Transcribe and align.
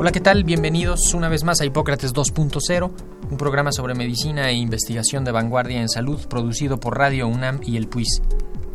Hola, 0.00 0.12
¿qué 0.12 0.20
tal? 0.20 0.44
Bienvenidos 0.44 1.12
una 1.12 1.28
vez 1.28 1.44
más 1.44 1.60
a 1.60 1.66
Hipócrates 1.66 2.14
2.0, 2.14 2.90
un 3.30 3.36
programa 3.36 3.70
sobre 3.70 3.94
medicina 3.94 4.48
e 4.48 4.54
investigación 4.54 5.26
de 5.26 5.30
vanguardia 5.30 5.78
en 5.78 5.90
salud 5.90 6.18
producido 6.26 6.80
por 6.80 6.96
Radio 6.96 7.28
UNAM 7.28 7.60
y 7.62 7.76
el 7.76 7.86
PUIS. 7.86 8.22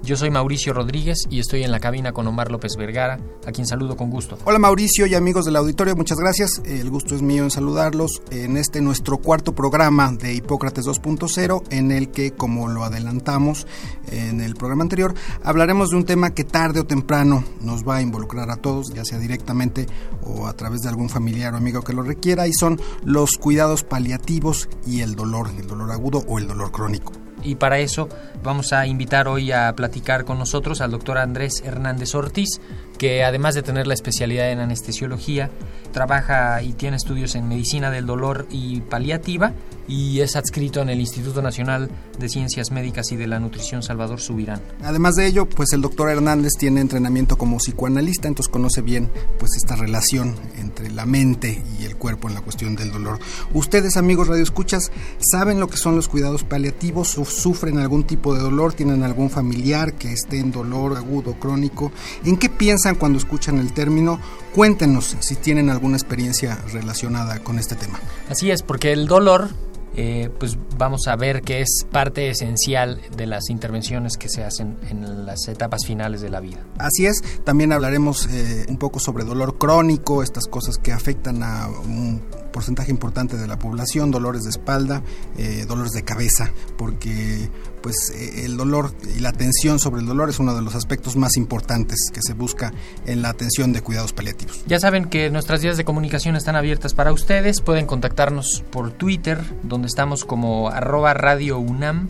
Yo 0.05 0.15
soy 0.15 0.29
Mauricio 0.29 0.71
Rodríguez 0.71 1.25
y 1.31 1.39
estoy 1.39 1.63
en 1.63 1.71
la 1.71 1.79
cabina 1.79 2.11
con 2.13 2.27
Omar 2.27 2.51
López 2.51 2.75
Vergara, 2.77 3.19
a 3.43 3.51
quien 3.51 3.65
saludo 3.65 3.97
con 3.97 4.11
gusto. 4.11 4.37
Hola 4.45 4.59
Mauricio 4.59 5.07
y 5.07 5.15
amigos 5.15 5.45
del 5.45 5.55
auditorio, 5.55 5.95
muchas 5.95 6.19
gracias. 6.19 6.61
El 6.63 6.91
gusto 6.91 7.15
es 7.15 7.23
mío 7.23 7.43
en 7.43 7.49
saludarlos 7.49 8.21
en 8.29 8.55
este 8.55 8.81
nuestro 8.81 9.17
cuarto 9.17 9.55
programa 9.55 10.11
de 10.11 10.35
Hipócrates 10.35 10.85
2.0, 10.85 11.63
en 11.71 11.91
el 11.91 12.11
que, 12.11 12.33
como 12.33 12.67
lo 12.67 12.83
adelantamos 12.83 13.65
en 14.11 14.41
el 14.41 14.53
programa 14.53 14.83
anterior, 14.83 15.15
hablaremos 15.43 15.89
de 15.89 15.95
un 15.95 16.05
tema 16.05 16.35
que 16.35 16.43
tarde 16.43 16.81
o 16.81 16.85
temprano 16.85 17.43
nos 17.61 17.83
va 17.83 17.95
a 17.95 18.01
involucrar 18.03 18.51
a 18.51 18.57
todos, 18.57 18.93
ya 18.93 19.03
sea 19.05 19.17
directamente 19.17 19.87
o 20.21 20.45
a 20.45 20.53
través 20.53 20.81
de 20.81 20.89
algún 20.89 21.09
familiar 21.09 21.55
o 21.55 21.57
amigo 21.57 21.81
que 21.81 21.93
lo 21.93 22.03
requiera, 22.03 22.47
y 22.47 22.53
son 22.53 22.79
los 23.03 23.37
cuidados 23.37 23.83
paliativos 23.83 24.69
y 24.85 25.01
el 25.01 25.15
dolor, 25.15 25.49
el 25.57 25.65
dolor 25.65 25.91
agudo 25.91 26.23
o 26.27 26.37
el 26.37 26.47
dolor 26.47 26.71
crónico 26.71 27.24
y 27.46 27.55
para 27.55 27.79
eso 27.79 28.10
vamos 28.43 28.74
a 28.74 28.88
invitar 28.88 29.27
hoy 29.27 29.51
a 29.51 29.71
platicar 29.74 30.26
con 30.26 30.40
nosotros 30.40 30.82
al 30.82 30.91
doctor 30.91 31.18
Andrés 31.18 31.62
Hernández 31.63 32.15
Ortiz, 32.15 32.60
que 32.98 33.24
además 33.24 33.55
de 33.55 33.63
tener 33.63 33.88
la 33.88 33.93
especialidad 33.93 34.51
en 34.51 34.60
anestesiología, 34.60 35.49
trabaja 35.91 36.62
y 36.62 36.74
tiene 36.74 36.98
estudios 36.98 37.35
en 37.35 37.48
medicina 37.48 37.90
del 37.90 38.05
dolor 38.05 38.48
y 38.52 38.82
paliativa 38.82 39.54
y 39.87 40.20
es 40.20 40.35
adscrito 40.35 40.82
en 40.82 40.90
el 40.90 40.99
Instituto 40.99 41.41
Nacional 41.41 41.90
de 42.20 42.29
Ciencias 42.29 42.71
Médicas 42.71 43.12
y 43.12 43.15
de 43.15 43.27
la 43.27 43.40
Nutrición 43.40 43.84
Salvador 43.84 44.20
Subirán. 44.20 44.62
Además 44.84 45.15
de 45.15 45.27
ello, 45.27 45.48
pues 45.48 45.74
el 45.74 45.82
doctor 45.82 46.10
Hernández 46.10 46.54
tiene 46.57 46.82
entrenamiento 46.82 47.37
como 47.37 47.57
psicoanalista, 47.57 48.27
entonces 48.27 48.52
conoce 48.52 48.82
bien 48.82 49.09
pues 49.40 49.52
esta 49.55 49.76
relación 49.76 50.35
entre 50.57 50.90
la 50.91 51.05
mente 51.05 51.63
y 51.80 51.85
el 51.85 51.96
cuerpo 51.96 52.27
en 52.27 52.35
la 52.35 52.41
cuestión 52.41 52.76
del 52.76 52.91
dolor. 52.91 53.20
Ustedes, 53.54 53.98
amigos 53.98 54.27
radioescuchas, 54.27 54.91
saben 55.20 55.59
lo 55.59 55.68
que 55.68 55.77
son 55.77 55.96
los 55.96 56.07
cuidados 56.07 56.43
paliativos, 56.43 57.09
sufren 57.09 57.77
algún 57.77 58.04
tipo 58.05 58.34
de 58.34 58.41
dolor, 58.41 58.74
tienen 58.74 59.04
algún 59.04 59.30
familiar 59.30 59.93
que 59.93 60.12
esté 60.12 60.40
en 60.40 60.52
dolor 60.52 60.98
agudo, 60.98 61.34
crónico. 61.40 61.91
¿En 62.24 62.37
qué 62.37 62.49
piensan 62.49 62.84
cuando 62.93 63.17
escuchan 63.17 63.57
el 63.57 63.73
término? 63.73 64.19
Cuéntenos 64.53 65.17
si 65.19 65.35
tienen 65.35 65.69
alguna 65.69 65.97
experiencia 65.97 66.59
relacionada 66.72 67.39
con 67.39 67.57
este 67.57 67.75
tema. 67.75 68.00
Así 68.29 68.51
es, 68.51 68.61
porque 68.61 68.94
el 68.94 69.07
dolor 69.07 69.50
eh, 69.97 70.29
pues 70.39 70.57
vamos 70.78 71.07
a 71.07 71.16
ver 71.16 71.41
que 71.41 71.61
es 71.61 71.85
parte 71.89 72.29
esencial 72.29 73.00
de 73.16 73.28
las 73.28 73.50
intervenciones 73.50 74.17
que 74.17 74.28
se 74.28 74.44
hacen 74.44 74.78
en 74.89 75.25
las 75.25 75.47
etapas 75.47 75.85
finales 75.85 76.19
de 76.19 76.29
la 76.29 76.41
vida. 76.41 76.66
Así 76.78 77.06
es, 77.06 77.23
también 77.45 77.72
hablaremos 77.72 78.28
eh, 78.29 78.66
un 78.67 78.78
poco 78.78 79.00
sobre 79.00 79.23
dolor 79.23 79.57
crónico, 79.57 80.22
estas 80.22 80.47
cosas 80.47 80.78
que 80.78 80.91
afectan 80.91 81.44
a 81.44 81.69
un 81.69 82.22
porcentaje 82.51 82.91
importante 82.91 83.38
de 83.38 83.47
la 83.47 83.57
población, 83.57 84.11
dolores 84.11 84.44
de 84.44 84.50
espalda, 84.50 85.01
eh, 85.38 85.66
dolores 85.66 85.94
de 85.94 86.03
cabeza, 86.03 86.51
porque 86.78 87.50
pues 87.85 88.11
eh, 88.16 88.45
el 88.45 88.57
dolor 88.57 88.95
y 89.16 89.19
la 89.19 89.29
atención 89.29 89.78
sobre 89.78 90.01
el 90.01 90.07
dolor 90.07 90.31
es 90.31 90.40
uno 90.40 90.56
de 90.56 90.63
los 90.63 90.73
aspectos 90.73 91.16
más 91.16 91.38
importantes 91.38 92.09
que 92.12 92.19
se 92.19 92.34
busca 92.34 92.73
en 93.06 93.22
la 93.22 93.29
atención 93.29 93.73
de 93.73 93.81
cuidados 93.81 94.12
paliativos. 94.12 94.63
Ya 94.66 94.79
saben 94.79 95.06
que 95.06 95.29
nuestras 95.29 95.62
vías 95.62 95.78
de 95.78 95.85
comunicación 95.85 96.35
están 96.35 96.56
abiertas 96.56 96.95
para 96.95 97.13
ustedes, 97.13 97.62
pueden 97.62 97.85
contactarnos 97.85 98.63
por 98.72 98.90
Twitter, 98.90 99.40
donde 99.62 99.85
estamos 99.85 100.25
como 100.25 100.69
arroba 100.69 101.13
radio 101.13 101.59
UNAM 101.59 102.09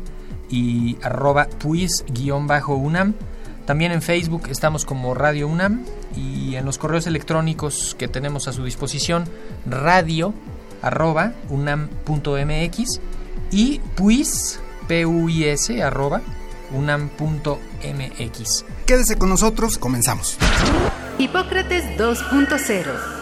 y 0.49 0.95
arroba 1.01 1.49
puis-UNAM. 1.59 3.13
También 3.65 3.91
en 3.91 4.01
Facebook 4.01 4.43
estamos 4.49 4.85
como 4.85 5.13
Radio 5.13 5.49
UNAM 5.49 5.83
y 6.15 6.55
en 6.55 6.63
los 6.63 6.77
correos 6.77 7.05
electrónicos 7.05 7.97
que 7.99 8.07
tenemos 8.07 8.47
a 8.47 8.53
su 8.53 8.63
disposición 8.63 9.25
radio 9.65 10.33
arroba 10.81 11.33
unam.mx 11.49 13.01
y 13.51 13.81
puis, 13.97 14.59
puis 14.87 15.81
arroba 15.81 16.21
unam.mx. 16.73 18.65
Quédese 18.85 19.15
con 19.17 19.29
nosotros, 19.29 19.77
comenzamos. 19.77 20.37
Hipócrates 21.17 21.83
2.0 21.97 23.15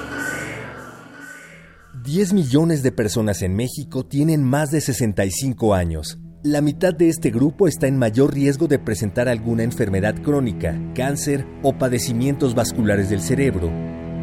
10 2.04 2.34
millones 2.34 2.84
de 2.84 2.92
personas 2.92 3.42
en 3.44 3.56
México 3.56 4.06
tienen 4.06 4.44
más 4.44 4.72
de 4.72 4.82
65 4.82 5.74
años. 5.74 6.20
La 6.44 6.60
mitad 6.60 6.94
de 6.94 7.08
este 7.08 7.32
grupo 7.32 7.70
está 7.70 7.88
en 7.88 7.98
mayor 7.98 8.34
riesgo 8.34 8.68
de 8.68 8.78
presentar 8.78 9.30
alguna 9.30 9.64
enfermedad 9.64 10.22
crónica, 10.22 10.78
cáncer 10.94 11.48
o 11.62 11.78
padecimientos 11.78 12.56
vasculares 12.56 13.10
del 13.10 13.22
cerebro, 13.22 13.72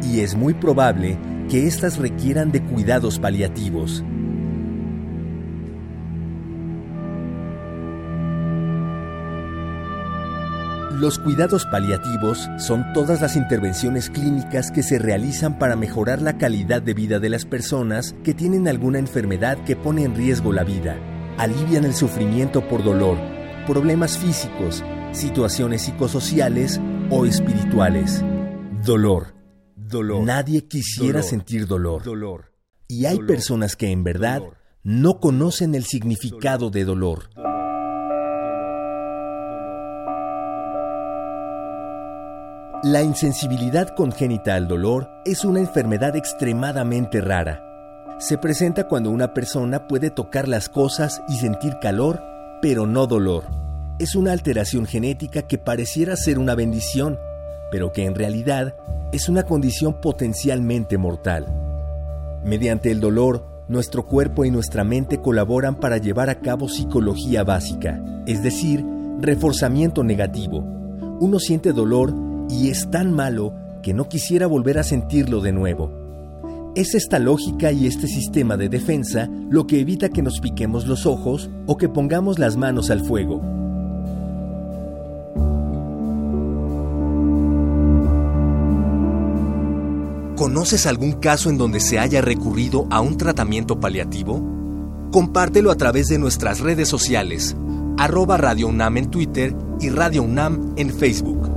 y 0.03 0.19
es 0.19 0.35
muy 0.35 0.53
probable 0.53 1.17
que 1.49 1.65
éstas 1.65 1.97
requieran 1.97 2.51
de 2.51 2.63
cuidados 2.63 3.17
paliativos. 3.17 4.03
Los 11.01 11.17
cuidados 11.17 11.65
paliativos 11.65 12.47
son 12.59 12.93
todas 12.93 13.21
las 13.21 13.35
intervenciones 13.35 14.11
clínicas 14.11 14.69
que 14.69 14.83
se 14.83 14.99
realizan 14.99 15.57
para 15.57 15.75
mejorar 15.75 16.21
la 16.21 16.37
calidad 16.37 16.79
de 16.79 16.93
vida 16.93 17.19
de 17.19 17.29
las 17.29 17.43
personas 17.43 18.13
que 18.23 18.35
tienen 18.35 18.67
alguna 18.67 18.99
enfermedad 18.99 19.57
que 19.65 19.75
pone 19.75 20.03
en 20.03 20.15
riesgo 20.15 20.53
la 20.53 20.63
vida 20.63 20.99
alivian 21.39 21.85
el 21.85 21.95
sufrimiento 21.95 22.67
por 22.67 22.83
dolor, 22.83 23.17
problemas 23.65 24.15
físicos, 24.15 24.83
situaciones 25.11 25.81
psicosociales 25.81 26.79
o 27.09 27.25
espirituales. 27.25 28.23
Dolor. 28.85 29.33
Dolor. 29.75 30.23
Nadie 30.23 30.67
quisiera 30.67 31.23
sentir 31.23 31.65
dolor. 31.65 32.03
Dolor. 32.03 32.53
Y 32.87 33.05
hay 33.05 33.17
personas 33.17 33.75
que 33.75 33.89
en 33.89 34.03
verdad 34.03 34.43
no 34.83 35.19
conocen 35.19 35.73
el 35.73 35.83
significado 35.83 36.69
de 36.69 36.85
dolor. 36.85 37.29
La 42.83 43.03
insensibilidad 43.03 43.89
congénita 43.95 44.55
al 44.55 44.67
dolor 44.67 45.09
es 45.25 45.45
una 45.45 45.59
enfermedad 45.59 46.15
extremadamente 46.15 47.21
rara 47.21 47.71
se 48.21 48.37
presenta 48.37 48.87
cuando 48.87 49.09
una 49.09 49.33
persona 49.33 49.87
puede 49.87 50.11
tocar 50.11 50.47
las 50.47 50.69
cosas 50.69 51.23
y 51.27 51.37
sentir 51.37 51.79
calor, 51.81 52.21
pero 52.61 52.85
no 52.85 53.07
dolor. 53.07 53.45
Es 53.97 54.13
una 54.13 54.31
alteración 54.31 54.85
genética 54.85 55.41
que 55.41 55.57
pareciera 55.57 56.15
ser 56.15 56.37
una 56.37 56.53
bendición, 56.53 57.17
pero 57.71 57.91
que 57.91 58.05
en 58.05 58.13
realidad 58.13 58.75
es 59.11 59.27
una 59.27 59.41
condición 59.41 59.99
potencialmente 60.01 60.99
mortal. 60.99 61.47
Mediante 62.45 62.91
el 62.91 62.99
dolor, 62.99 63.43
nuestro 63.67 64.05
cuerpo 64.05 64.45
y 64.45 64.51
nuestra 64.51 64.83
mente 64.83 65.19
colaboran 65.19 65.79
para 65.79 65.97
llevar 65.97 66.29
a 66.29 66.41
cabo 66.41 66.69
psicología 66.69 67.43
básica, 67.43 67.99
es 68.27 68.43
decir, 68.43 68.85
reforzamiento 69.19 70.03
negativo. 70.03 70.59
Uno 71.19 71.39
siente 71.39 71.73
dolor 71.73 72.13
y 72.51 72.69
es 72.69 72.91
tan 72.91 73.13
malo 73.13 73.53
que 73.81 73.93
no 73.93 74.09
quisiera 74.09 74.45
volver 74.45 74.77
a 74.77 74.83
sentirlo 74.83 75.39
de 75.41 75.53
nuevo. 75.53 75.91
Es 76.75 76.93
esta 76.95 77.17
lógica 77.17 77.71
y 77.71 77.87
este 77.87 78.07
sistema 78.07 78.57
de 78.57 78.69
defensa 78.69 79.29
lo 79.49 79.67
que 79.67 79.79
evita 79.79 80.09
que 80.09 80.21
nos 80.21 80.39
piquemos 80.39 80.85
los 80.85 81.05
ojos 81.05 81.49
o 81.65 81.77
que 81.77 81.89
pongamos 81.89 82.39
las 82.39 82.57
manos 82.57 82.89
al 82.91 83.01
fuego. 83.01 83.41
¿Conoces 90.35 90.87
algún 90.87 91.13
caso 91.13 91.49
en 91.49 91.57
donde 91.57 91.79
se 91.79 91.99
haya 91.99 92.21
recurrido 92.21 92.87
a 92.89 92.99
un 92.99 93.17
tratamiento 93.17 93.79
paliativo? 93.79 94.41
Compártelo 95.11 95.71
a 95.71 95.75
través 95.75 96.07
de 96.07 96.17
nuestras 96.17 96.61
redes 96.61 96.87
sociales, 96.87 97.55
arroba 97.97 98.37
Radio 98.37 98.67
UNAM 98.67 98.97
en 98.97 99.11
Twitter 99.11 99.55
y 99.79 99.89
Radio 99.89 100.23
UNAM 100.23 100.73
en 100.77 100.89
Facebook. 100.89 101.50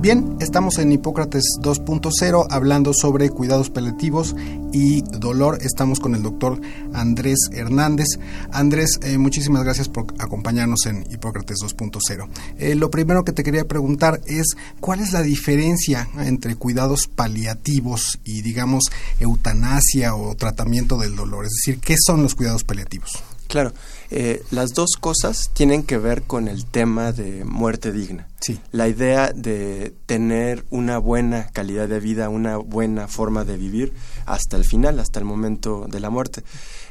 Bien, 0.00 0.36
estamos 0.38 0.78
en 0.78 0.92
Hipócrates 0.92 1.42
2.0 1.60 2.46
hablando 2.50 2.94
sobre 2.94 3.30
cuidados 3.30 3.68
paliativos 3.68 4.36
y 4.72 5.02
dolor. 5.02 5.58
Estamos 5.60 5.98
con 5.98 6.14
el 6.14 6.22
doctor 6.22 6.60
Andrés 6.94 7.50
Hernández. 7.52 8.06
Andrés, 8.52 9.00
eh, 9.02 9.18
muchísimas 9.18 9.64
gracias 9.64 9.88
por 9.88 10.06
acompañarnos 10.20 10.86
en 10.86 11.04
Hipócrates 11.10 11.58
2.0. 11.64 12.28
Eh, 12.58 12.76
lo 12.76 12.92
primero 12.92 13.24
que 13.24 13.32
te 13.32 13.42
quería 13.42 13.66
preguntar 13.66 14.20
es 14.26 14.56
cuál 14.78 15.00
es 15.00 15.12
la 15.12 15.22
diferencia 15.22 16.08
entre 16.20 16.54
cuidados 16.54 17.08
paliativos 17.08 18.20
y 18.22 18.42
digamos 18.42 18.84
eutanasia 19.18 20.14
o 20.14 20.36
tratamiento 20.36 20.96
del 20.96 21.16
dolor. 21.16 21.44
Es 21.44 21.54
decir, 21.56 21.80
¿qué 21.80 21.96
son 21.98 22.22
los 22.22 22.36
cuidados 22.36 22.62
paliativos? 22.62 23.10
Claro, 23.48 23.72
eh, 24.10 24.42
las 24.50 24.70
dos 24.70 24.90
cosas 24.98 25.50
tienen 25.52 25.82
que 25.82 25.98
ver 25.98 26.22
con 26.22 26.48
el 26.48 26.64
tema 26.64 27.12
de 27.12 27.44
muerte 27.44 27.92
digna. 27.92 28.26
Sí. 28.40 28.58
La 28.72 28.88
idea 28.88 29.32
de 29.34 29.92
tener 30.06 30.64
una 30.70 30.98
buena 30.98 31.48
calidad 31.48 31.88
de 31.88 32.00
vida, 32.00 32.28
una 32.28 32.56
buena 32.56 33.08
forma 33.08 33.44
de 33.44 33.56
vivir 33.56 33.92
hasta 34.26 34.56
el 34.56 34.64
final, 34.64 34.98
hasta 35.00 35.18
el 35.18 35.24
momento 35.24 35.86
de 35.88 36.00
la 36.00 36.10
muerte 36.10 36.42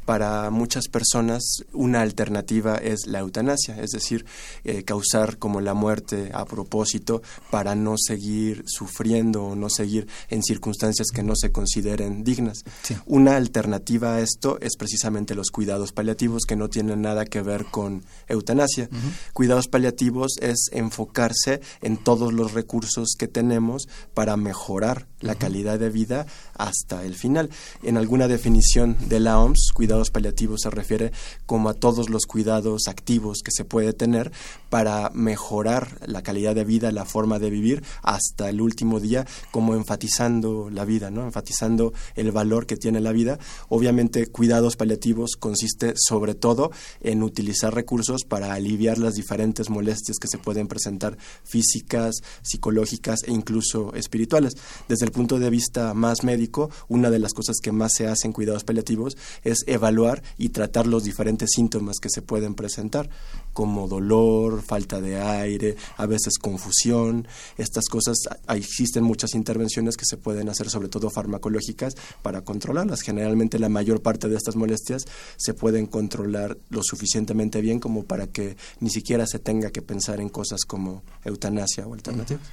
para 0.07 0.49
muchas 0.51 0.87
personas 0.87 1.65
una 1.73 2.01
alternativa 2.01 2.77
es 2.77 3.07
la 3.07 3.19
eutanasia, 3.19 3.77
es 3.81 3.91
decir, 3.91 4.25
eh, 4.63 4.83
causar 4.83 5.37
como 5.37 5.59
la 5.59 5.73
muerte 5.73 6.31
a 6.33 6.45
propósito 6.45 7.21
para 7.51 7.75
no 7.75 7.95
seguir 7.97 8.63
sufriendo 8.67 9.43
o 9.43 9.55
no 9.55 9.69
seguir 9.69 10.07
en 10.29 10.43
circunstancias 10.43 11.07
que 11.13 11.23
no 11.23 11.35
se 11.35 11.51
consideren 11.51 12.23
dignas. 12.23 12.63
Una 13.05 13.35
alternativa 13.35 14.15
a 14.15 14.21
esto 14.21 14.57
es 14.61 14.77
precisamente 14.77 15.35
los 15.35 15.51
cuidados 15.51 15.91
paliativos 15.91 16.45
que 16.45 16.55
no 16.55 16.69
tienen 16.69 17.01
nada 17.01 17.25
que 17.25 17.41
ver 17.41 17.65
con 17.65 18.05
eutanasia. 18.29 18.87
Cuidados 19.33 19.67
paliativos 19.67 20.37
es 20.39 20.69
enfocarse 20.71 21.59
en 21.81 21.97
todos 21.97 22.31
los 22.31 22.53
recursos 22.53 23.15
que 23.19 23.27
tenemos 23.27 23.89
para 24.13 24.37
mejorar 24.37 25.05
la 25.19 25.35
calidad 25.35 25.79
de 25.79 25.89
vida 25.89 26.27
hasta 26.53 27.03
el 27.03 27.15
final. 27.15 27.49
En 27.83 27.97
alguna 27.97 28.29
definición 28.29 28.95
de 29.09 29.19
la 29.19 29.39
OMS, 29.39 29.71
cuidados 29.73 29.96
paliativos 30.11 30.61
se 30.61 30.69
refiere 30.69 31.11
como 31.45 31.69
a 31.69 31.73
todos 31.73 32.09
los 32.09 32.25
cuidados 32.25 32.87
activos 32.87 33.39
que 33.43 33.51
se 33.51 33.65
puede 33.65 33.93
tener 33.93 34.31
para 34.69 35.09
mejorar 35.13 35.99
la 36.05 36.21
calidad 36.21 36.55
de 36.55 36.63
vida, 36.63 36.91
la 36.91 37.05
forma 37.05 37.39
de 37.39 37.49
vivir 37.49 37.83
hasta 38.03 38.49
el 38.49 38.61
último 38.61 38.99
día, 38.99 39.25
como 39.51 39.75
enfatizando 39.75 40.69
la 40.69 40.85
vida, 40.85 41.09
¿no? 41.09 41.25
enfatizando 41.25 41.93
el 42.15 42.31
valor 42.31 42.65
que 42.65 42.77
tiene 42.77 43.01
la 43.01 43.11
vida. 43.11 43.39
Obviamente, 43.69 44.27
cuidados 44.27 44.75
paliativos 44.75 45.35
consiste 45.37 45.93
sobre 45.95 46.35
todo 46.35 46.71
en 47.01 47.23
utilizar 47.23 47.73
recursos 47.73 48.23
para 48.23 48.53
aliviar 48.53 48.97
las 48.97 49.15
diferentes 49.15 49.69
molestias 49.69 50.17
que 50.19 50.27
se 50.27 50.37
pueden 50.37 50.67
presentar 50.67 51.17
físicas, 51.43 52.15
psicológicas 52.41 53.23
e 53.25 53.31
incluso 53.31 53.93
espirituales. 53.95 54.55
Desde 54.87 55.05
el 55.05 55.11
punto 55.11 55.39
de 55.39 55.49
vista 55.49 55.93
más 55.93 56.23
médico, 56.23 56.69
una 56.87 57.09
de 57.09 57.19
las 57.19 57.33
cosas 57.33 57.57
que 57.61 57.71
más 57.71 57.91
se 57.95 58.07
hace 58.07 58.27
en 58.27 58.33
cuidados 58.33 58.63
paliativos 58.63 59.17
es 59.43 59.63
evaluar 59.67 59.86
evaluar 59.87 60.21
y 60.37 60.49
tratar 60.49 60.87
los 60.87 61.03
diferentes 61.03 61.49
síntomas 61.55 61.97
que 62.01 62.09
se 62.09 62.21
pueden 62.21 62.55
presentar, 62.55 63.09
como 63.57 63.87
dolor, 63.87 64.61
falta 64.61 65.01
de 65.01 65.19
aire, 65.19 65.77
a 65.97 66.05
veces 66.05 66.37
confusión. 66.37 67.27
Estas 67.57 67.85
cosas, 67.85 68.17
existen 68.49 69.03
muchas 69.03 69.33
intervenciones 69.33 69.97
que 69.97 70.05
se 70.05 70.15
pueden 70.15 70.47
hacer, 70.47 70.69
sobre 70.69 70.89
todo 70.89 71.09
farmacológicas, 71.09 71.95
para 72.21 72.41
controlarlas. 72.41 73.01
Generalmente 73.01 73.57
la 73.57 73.67
mayor 73.67 74.03
parte 74.03 74.29
de 74.29 74.35
estas 74.35 74.55
molestias 74.55 75.07
se 75.37 75.55
pueden 75.55 75.87
controlar 75.87 76.55
lo 76.69 76.83
suficientemente 76.83 77.59
bien 77.61 77.79
como 77.79 78.03
para 78.03 78.27
que 78.27 78.57
ni 78.79 78.91
siquiera 78.91 79.25
se 79.25 79.39
tenga 79.39 79.71
que 79.71 79.81
pensar 79.81 80.21
en 80.21 80.29
cosas 80.29 80.63
como 80.63 81.01
eutanasia 81.25 81.87
o 81.87 81.95
alternativas. 81.95 82.43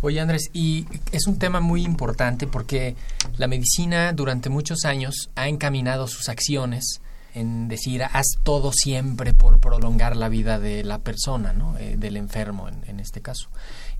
Oye 0.00 0.18
Andrés, 0.18 0.48
y 0.54 0.86
es 1.12 1.26
un 1.26 1.38
tema 1.38 1.60
muy 1.60 1.84
importante 1.84 2.46
porque 2.46 2.96
la 3.36 3.48
medicina 3.48 4.14
durante 4.14 4.48
muchos 4.48 4.86
años 4.86 5.28
ha 5.34 5.46
encaminado 5.46 6.06
sus 6.06 6.30
acciones 6.30 7.02
en 7.34 7.68
decir 7.68 8.02
haz 8.04 8.26
todo 8.42 8.72
siempre 8.72 9.34
por 9.34 9.60
prolongar 9.60 10.16
la 10.16 10.28
vida 10.28 10.58
de 10.58 10.84
la 10.84 10.98
persona, 10.98 11.52
¿no? 11.52 11.76
Eh, 11.78 11.96
del 11.98 12.16
enfermo 12.16 12.68
en, 12.68 12.82
en 12.86 13.00
este 13.00 13.20
caso. 13.20 13.48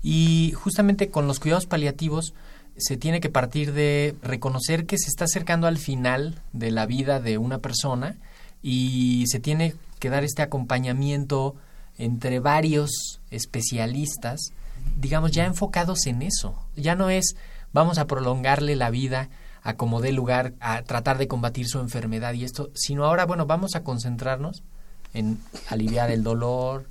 Y 0.01 0.53
justamente 0.55 1.09
con 1.09 1.27
los 1.27 1.39
cuidados 1.39 1.65
paliativos 1.65 2.33
se 2.77 2.97
tiene 2.97 3.19
que 3.19 3.29
partir 3.29 3.73
de 3.73 4.15
reconocer 4.21 4.85
que 4.85 4.97
se 4.97 5.09
está 5.09 5.25
acercando 5.25 5.67
al 5.67 5.77
final 5.77 6.41
de 6.53 6.71
la 6.71 6.85
vida 6.85 7.19
de 7.19 7.37
una 7.37 7.59
persona 7.59 8.15
y 8.61 9.25
se 9.27 9.39
tiene 9.39 9.75
que 9.99 10.09
dar 10.09 10.23
este 10.23 10.41
acompañamiento 10.41 11.55
entre 11.97 12.39
varios 12.39 13.21
especialistas 13.31 14.51
digamos, 14.97 15.31
ya 15.31 15.45
enfocados 15.45 16.05
en 16.07 16.21
eso. 16.21 16.55
Ya 16.75 16.95
no 16.95 17.09
es 17.09 17.35
vamos 17.73 17.97
a 17.97 18.07
prolongarle 18.07 18.75
la 18.75 18.89
vida 18.89 19.29
a 19.65 19.75
como 19.75 19.99
dé 19.99 20.11
lugar 20.11 20.53
a 20.59 20.83
tratar 20.83 21.17
de 21.17 21.27
combatir 21.27 21.67
su 21.67 21.79
enfermedad 21.79 22.33
y 22.33 22.43
esto, 22.43 22.69
sino 22.75 23.03
ahora, 23.03 23.25
bueno, 23.25 23.47
vamos 23.47 23.75
a 23.75 23.83
concentrarnos 23.83 24.63
en 25.15 25.39
aliviar 25.69 26.11
el 26.11 26.21
dolor, 26.21 26.87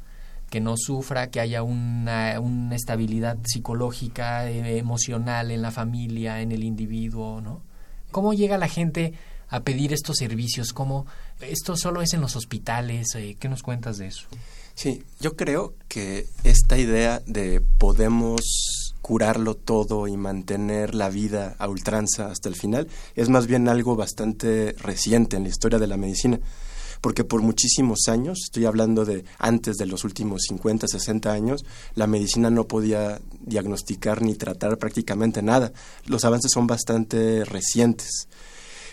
que 0.51 0.61
no 0.61 0.77
sufra, 0.77 1.31
que 1.31 1.39
haya 1.39 1.63
una, 1.63 2.41
una 2.41 2.75
estabilidad 2.75 3.39
psicológica, 3.45 4.51
eh, 4.51 4.77
emocional 4.77 5.53
en 5.53 5.63
la 5.63 5.71
familia, 5.71 6.41
en 6.41 6.51
el 6.51 6.65
individuo, 6.65 7.41
¿no? 7.41 7.63
¿Cómo 8.11 8.35
llega 8.35 8.59
la 8.59 8.69
gente 8.69 9.15
a 9.49 9.61
pedir 9.61 9.93
estos 9.93 10.17
servicios? 10.17 10.73
¿Cómo 10.73 11.07
esto 11.41 11.77
solo 11.77 12.03
es 12.03 12.13
en 12.13 12.21
los 12.21 12.35
hospitales? 12.35 13.07
Eh, 13.15 13.37
¿Qué 13.39 13.49
nos 13.49 13.63
cuentas 13.63 13.99
de 13.99 14.09
eso? 14.09 14.27
Sí, 14.75 15.05
yo 15.21 15.37
creo 15.37 15.75
que 15.87 16.27
esta 16.43 16.77
idea 16.77 17.23
de 17.25 17.61
podemos 17.79 18.84
curarlo 19.05 19.55
todo 19.55 20.09
y 20.09 20.17
mantener 20.17 20.95
la 20.95 21.11
vida 21.11 21.57
a 21.59 21.69
ultranza 21.69 22.31
hasta 22.31 22.49
el 22.49 22.55
final 22.55 22.89
es 23.15 23.29
más 23.29 23.47
bien 23.47 23.69
algo 23.69 23.97
bastante 23.97 24.75
reciente 24.79 25.37
en 25.37 25.43
la 25.43 25.51
historia 25.51 25.79
de 25.79 25.87
la 25.87 25.99
medicina 25.99 26.41
porque 27.03 27.23
por 27.23 27.43
muchísimos 27.43 28.09
años, 28.09 28.39
estoy 28.45 28.65
hablando 28.65 29.05
de 29.05 29.27
antes 29.39 29.77
de 29.77 29.85
los 29.85 30.05
últimos 30.05 30.45
50, 30.49 30.87
60 30.89 31.31
años, 31.31 31.67
la 31.95 32.07
medicina 32.07 32.49
no 32.49 32.67
podía 32.67 33.21
diagnosticar 33.43 34.23
ni 34.23 34.37
tratar 34.37 34.79
prácticamente 34.79 35.43
nada. 35.43 35.75
Los 36.07 36.25
avances 36.25 36.51
son 36.51 36.67
bastante 36.67 37.45
recientes. 37.45 38.27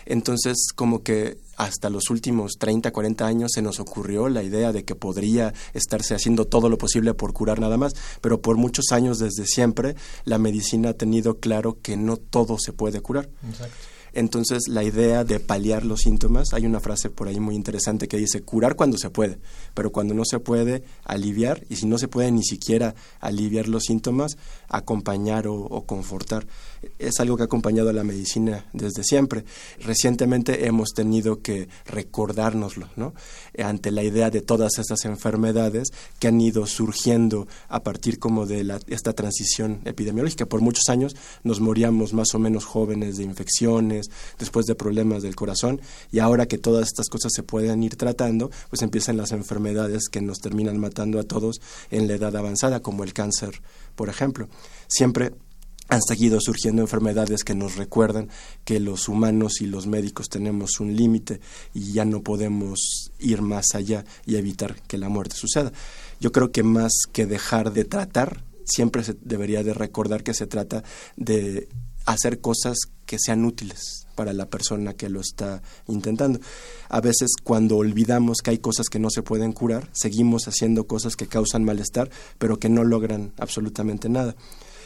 Entonces, 0.06 0.58
como 0.76 1.04
que 1.04 1.38
hasta 1.62 1.92
los 1.92 2.10
últimos 2.10 2.54
30, 2.58 2.92
40 2.92 3.28
años 3.28 3.52
se 3.54 3.62
nos 3.62 3.80
ocurrió 3.80 4.30
la 4.30 4.42
idea 4.42 4.72
de 4.72 4.84
que 4.84 4.96
podría 4.96 5.54
estarse 5.76 6.16
haciendo 6.16 6.46
todo 6.46 6.70
lo 6.70 6.80
posible 6.80 7.14
por 7.14 7.34
curar 7.34 7.60
nada 7.60 7.78
más, 7.78 7.94
pero 8.20 8.42
por 8.42 8.58
muchos 8.58 8.86
años 8.92 9.20
desde 9.20 9.46
siempre 9.46 9.96
la 10.26 10.40
medicina 10.40 10.90
ha 10.90 10.94
tenido 10.94 11.40
claro 11.40 11.78
que 11.80 11.98
no 11.98 12.18
todo 12.18 12.58
se 12.58 12.74
puede 12.74 13.02
curar. 13.02 13.30
Exacto. 13.48 13.76
Entonces, 14.14 14.68
la 14.68 14.84
idea 14.84 15.24
de 15.24 15.40
paliar 15.40 15.86
los 15.86 16.02
síntomas, 16.02 16.54
hay 16.54 16.66
una 16.66 16.82
frase 16.82 17.10
por 17.10 17.28
ahí 17.28 17.40
muy 17.40 17.56
interesante 17.56 18.08
que 18.08 18.18
dice 18.18 18.42
curar 18.42 18.76
cuando 18.76 18.98
se 18.98 19.10
puede, 19.10 19.40
pero 19.74 19.92
cuando 19.92 20.14
no 20.14 20.26
se 20.26 20.40
puede, 20.40 20.84
aliviar, 21.06 21.64
y 21.70 21.78
si 21.78 21.86
no 21.86 21.98
se 21.98 22.10
puede 22.10 22.32
ni 22.32 22.44
siquiera 22.44 22.94
aliviar 23.22 23.70
los 23.70 23.84
síntomas, 23.84 24.38
acompañar 24.68 25.48
o, 25.48 25.86
confortar. 25.86 26.46
Es 26.98 27.20
algo 27.20 27.38
que 27.38 27.44
ha 27.44 27.46
acompañado 27.46 27.90
a 27.90 27.94
la 27.94 28.04
medicina 28.04 28.66
desde 28.74 29.04
siempre. 29.04 29.44
Recientemente 29.82 30.66
hemos 30.66 30.90
tenido 30.90 31.42
que 31.42 31.70
recordárnoslo, 31.86 32.90
¿no? 32.96 33.14
Ante 33.58 33.92
la 33.92 34.04
idea 34.04 34.30
de 34.30 34.42
todas 34.42 34.80
esas 34.80 35.06
enfermedades 35.06 35.90
que 36.20 36.28
han 36.28 36.42
ido 36.42 36.66
surgiendo 36.66 37.48
a 37.70 37.84
partir 37.84 38.20
como 38.20 38.46
de 38.46 38.64
la, 38.64 38.80
esta 38.88 39.14
transición 39.14 39.82
epidemiológica. 39.86 40.46
Por 40.46 40.62
muchos 40.62 40.90
años 40.90 41.16
nos 41.44 41.60
moríamos 41.60 42.14
más 42.14 42.34
o 42.34 42.40
menos 42.40 42.66
jóvenes 42.66 43.18
de 43.18 43.24
infecciones, 43.24 44.10
después 44.40 44.66
de 44.66 44.76
problemas 44.76 45.24
del 45.24 45.36
corazón, 45.36 45.82
y 46.12 46.20
ahora 46.20 46.48
que 46.48 46.58
todas 46.58 46.88
estas 46.88 47.10
cosas 47.10 47.32
se 47.34 47.44
pueden 47.44 47.84
ir 47.84 47.96
tratando, 47.96 48.50
pues 48.70 48.82
empiezan 48.82 49.18
las 49.18 49.32
enfermedades 49.32 50.10
que 50.10 50.22
nos 50.22 50.40
terminan 50.40 50.80
matando 50.80 51.20
a 51.20 51.24
todos 51.24 51.62
en 51.90 52.08
la 52.08 52.16
edad 52.16 52.36
avanzada, 52.36 52.82
como 52.82 53.04
el 53.04 53.14
cáncer, 53.14 53.62
por 53.96 54.10
ejemplo. 54.10 54.48
Siempre 54.88 55.34
han 55.92 56.02
seguido 56.02 56.40
surgiendo 56.40 56.82
enfermedades 56.82 57.44
que 57.44 57.54
nos 57.54 57.76
recuerdan 57.76 58.30
que 58.64 58.80
los 58.80 59.10
humanos 59.10 59.60
y 59.60 59.66
los 59.66 59.88
médicos 59.88 60.30
tenemos 60.30 60.80
un 60.80 60.96
límite 60.96 61.42
y 61.74 61.92
ya 61.92 62.06
no 62.06 62.24
podemos 62.24 63.12
ir 63.20 63.42
más 63.42 63.76
allá 63.76 64.06
y 64.26 64.38
evitar 64.38 64.82
que 64.84 64.98
la 64.98 65.10
muerte 65.10 65.36
suceda. 65.36 65.74
Yo 66.22 66.32
creo 66.32 66.54
que 66.54 66.64
más 66.64 66.94
que 67.12 67.26
dejar 67.26 67.74
de 67.74 67.84
tratar, 67.84 68.42
siempre 68.64 69.04
se 69.04 69.18
debería 69.20 69.64
de 69.64 69.74
recordar 69.74 70.24
que 70.24 70.34
se 70.34 70.48
trata 70.48 70.82
de 71.18 71.68
hacer 72.06 72.40
cosas 72.40 72.78
que 73.06 73.18
sean 73.20 73.44
útiles 73.44 74.08
para 74.16 74.32
la 74.32 74.46
persona 74.46 74.94
que 74.94 75.10
lo 75.10 75.20
está 75.20 75.62
intentando. 75.88 76.40
A 76.88 77.02
veces 77.02 77.32
cuando 77.44 77.76
olvidamos 77.76 78.38
que 78.42 78.52
hay 78.52 78.60
cosas 78.60 78.88
que 78.88 79.00
no 79.00 79.10
se 79.10 79.24
pueden 79.24 79.52
curar, 79.52 79.90
seguimos 79.92 80.48
haciendo 80.48 80.88
cosas 80.88 81.18
que 81.18 81.28
causan 81.28 81.66
malestar, 81.66 82.10
pero 82.38 82.60
que 82.60 82.70
no 82.70 82.86
logran 82.86 83.34
absolutamente 83.38 84.08
nada. 84.08 84.38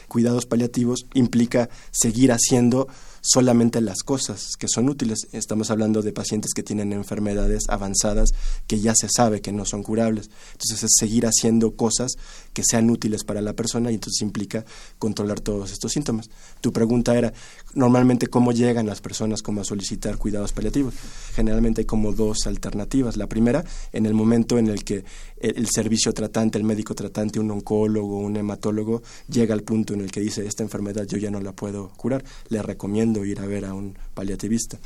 Cuidados 0.08 0.46
paliativos 0.46 1.06
implica 1.14 1.70
seguir 1.92 2.32
haciendo 2.32 2.88
solamente 3.26 3.82
las 3.82 4.04
cosas 4.04 4.52
que 4.58 4.68
son 4.68 4.88
útiles. 4.88 5.28
Estamos 5.32 5.72
hablando 5.72 6.04
de 6.04 6.14
pacientes 6.14 6.54
que 6.54 6.62
tienen 6.62 6.94
enfermedades 6.94 7.64
avanzadas 7.70 8.30
que 8.68 8.80
ya 8.80 8.94
se 8.96 9.08
sabe 9.10 9.42
que 9.42 9.52
no 9.52 9.66
son 9.66 9.82
curables. 9.82 10.30
Entonces 10.52 10.84
es 10.84 10.92
seguir 11.00 11.26
haciendo 11.26 11.76
cosas 11.76 12.14
que 12.54 12.62
sean 12.64 12.90
útiles 12.90 13.24
para 13.24 13.42
la 13.42 13.54
persona 13.54 13.90
y 13.92 13.96
entonces 13.96 14.22
implica 14.22 14.64
controlar 15.00 15.40
todos 15.40 15.72
estos 15.72 15.92
síntomas. 15.92 16.30
Tu 16.62 16.72
pregunta 16.72 17.18
era, 17.18 17.34
normalmente, 17.74 18.28
¿cómo 18.28 18.52
llegan 18.52 18.86
las 18.86 19.02
personas 19.02 19.42
como 19.42 19.62
a 19.62 19.64
solicitar 19.64 20.18
cuidados 20.18 20.54
paliativos? 20.54 20.94
Generalmente 21.34 21.82
hay 21.82 21.86
como 21.86 22.12
dos 22.14 22.46
alternativas. 22.46 23.18
La 23.18 23.28
primera, 23.28 23.66
en 23.92 24.06
el 24.06 24.14
momento 24.14 24.60
en 24.60 24.68
el 24.68 24.84
que 24.84 25.04
el, 25.40 25.68
servicio 25.68 26.14
tratante, 26.14 26.58
el 26.58 26.64
médico 26.64 26.94
tratante, 26.94 27.40
un 27.40 27.50
oncólogo, 27.50 28.20
un 28.20 28.38
hematólogo, 28.38 29.02
llega 29.28 29.54
al 29.54 29.64
punto 29.64 29.94
en 29.94 30.02
el 30.02 30.12
que 30.12 30.22
dice, 30.22 30.46
esta 30.46 30.64
enfermedad 30.64 31.06
yo 31.08 31.18
ya 31.18 31.32
no 31.32 31.42
la 31.42 31.54
puedo 31.54 31.90
curar, 31.98 32.24
le 32.50 32.62
recomiendo 32.62 33.15
ir 33.24 33.40
a 33.40 33.46
ver 33.46 33.66
a 33.66 33.74
un 33.74 33.98
paliativista. 34.14 34.78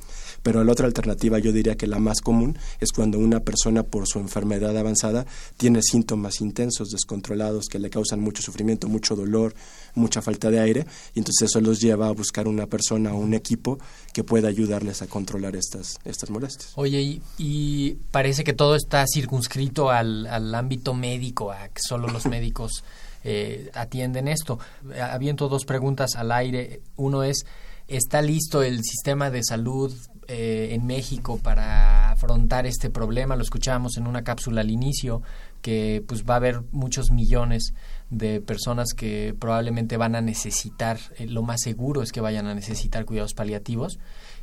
Pero 0.43 0.63
la 0.63 0.71
otra 0.71 0.85
alternativa, 0.85 1.39
yo 1.39 1.51
diría 1.51 1.75
que 1.75 1.87
la 1.87 1.99
más 1.99 2.21
común, 2.21 2.57
es 2.79 2.91
cuando 2.91 3.17
una 3.17 3.39
persona 3.39 3.83
por 3.83 4.07
su 4.07 4.19
enfermedad 4.19 4.77
avanzada 4.77 5.25
tiene 5.57 5.81
síntomas 5.81 6.41
intensos, 6.41 6.89
descontrolados, 6.89 7.67
que 7.67 7.79
le 7.79 7.89
causan 7.89 8.19
mucho 8.19 8.41
sufrimiento, 8.41 8.87
mucho 8.87 9.15
dolor, 9.15 9.53
mucha 9.95 10.21
falta 10.21 10.51
de 10.51 10.59
aire, 10.59 10.85
y 11.13 11.19
entonces 11.19 11.49
eso 11.49 11.61
los 11.61 11.79
lleva 11.79 12.07
a 12.07 12.11
buscar 12.11 12.47
una 12.47 12.67
persona 12.67 13.13
o 13.13 13.17
un 13.17 13.33
equipo 13.33 13.79
que 14.13 14.23
pueda 14.23 14.47
ayudarles 14.49 15.01
a 15.01 15.07
controlar 15.07 15.55
estas, 15.55 15.99
estas 16.05 16.29
molestias. 16.29 16.73
Oye, 16.75 17.21
y, 17.37 17.95
parece 18.11 18.43
que 18.43 18.53
todo 18.53 18.75
está 18.75 19.05
circunscrito 19.11 19.89
al, 19.89 20.27
al 20.27 20.53
ámbito 20.53 20.93
médico, 20.93 21.51
a 21.51 21.69
que 21.69 21.81
solo 21.81 22.07
los 22.07 22.25
médicos 22.27 22.83
eh, 23.23 23.69
atienden 23.73 24.27
esto. 24.27 24.59
Habiendo 25.01 25.49
dos 25.49 25.65
preguntas 25.65 26.15
al 26.15 26.31
aire. 26.31 26.81
Uno 26.95 27.23
es, 27.23 27.45
¿está 27.89 28.21
listo 28.21 28.61
el 28.61 28.83
sistema 28.83 29.29
de 29.31 29.43
salud 29.43 29.93
eh, 30.27 30.69
en 30.71 30.85
México 30.85 31.39
para 31.41 32.11
afrontar 32.11 32.65
este 32.65 32.89
problema? 32.89 33.35
Lo 33.35 33.41
escuchábamos 33.41 33.97
en 33.97 34.07
una 34.07 34.23
cápsula 34.23 34.61
al 34.61 34.69
inicio, 34.69 35.21
que 35.61 36.03
pues 36.07 36.23
va 36.23 36.35
a 36.35 36.37
haber 36.37 36.61
muchos 36.71 37.11
millones 37.11 37.73
de 38.09 38.39
personas 38.41 38.93
que 38.93 39.35
probablemente 39.37 39.97
van 39.97 40.15
a 40.15 40.21
necesitar, 40.21 40.99
eh, 41.17 41.25
lo 41.25 41.41
más 41.41 41.61
seguro 41.61 42.01
es 42.03 42.11
que 42.11 42.21
vayan 42.21 42.47
a 42.47 42.55
necesitar 42.55 43.05
cuidados 43.05 43.33
paliativos. 43.33 43.99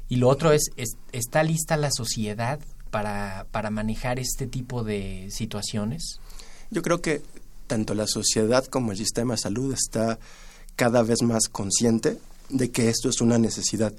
Y 0.08 0.16
lo 0.16 0.28
otro 0.28 0.52
es, 0.52 0.70
¿está 1.12 1.42
lista 1.42 1.76
la 1.76 1.90
sociedad 1.90 2.60
para, 2.90 3.46
para 3.50 3.70
manejar 3.70 4.18
este 4.18 4.46
tipo 4.46 4.84
de 4.84 5.28
situaciones? 5.30 6.20
Yo 6.70 6.82
creo 6.82 7.00
que 7.00 7.22
tanto 7.66 7.94
la 7.94 8.06
sociedad 8.06 8.64
como 8.66 8.92
el 8.92 8.98
sistema 8.98 9.34
de 9.34 9.38
salud 9.38 9.72
está 9.72 10.18
cada 10.76 11.02
vez 11.02 11.22
más 11.22 11.48
consciente 11.48 12.18
de 12.48 12.70
que 12.70 12.88
esto 12.88 13.08
es 13.08 13.20
una 13.20 13.38
necesidad. 13.38 13.94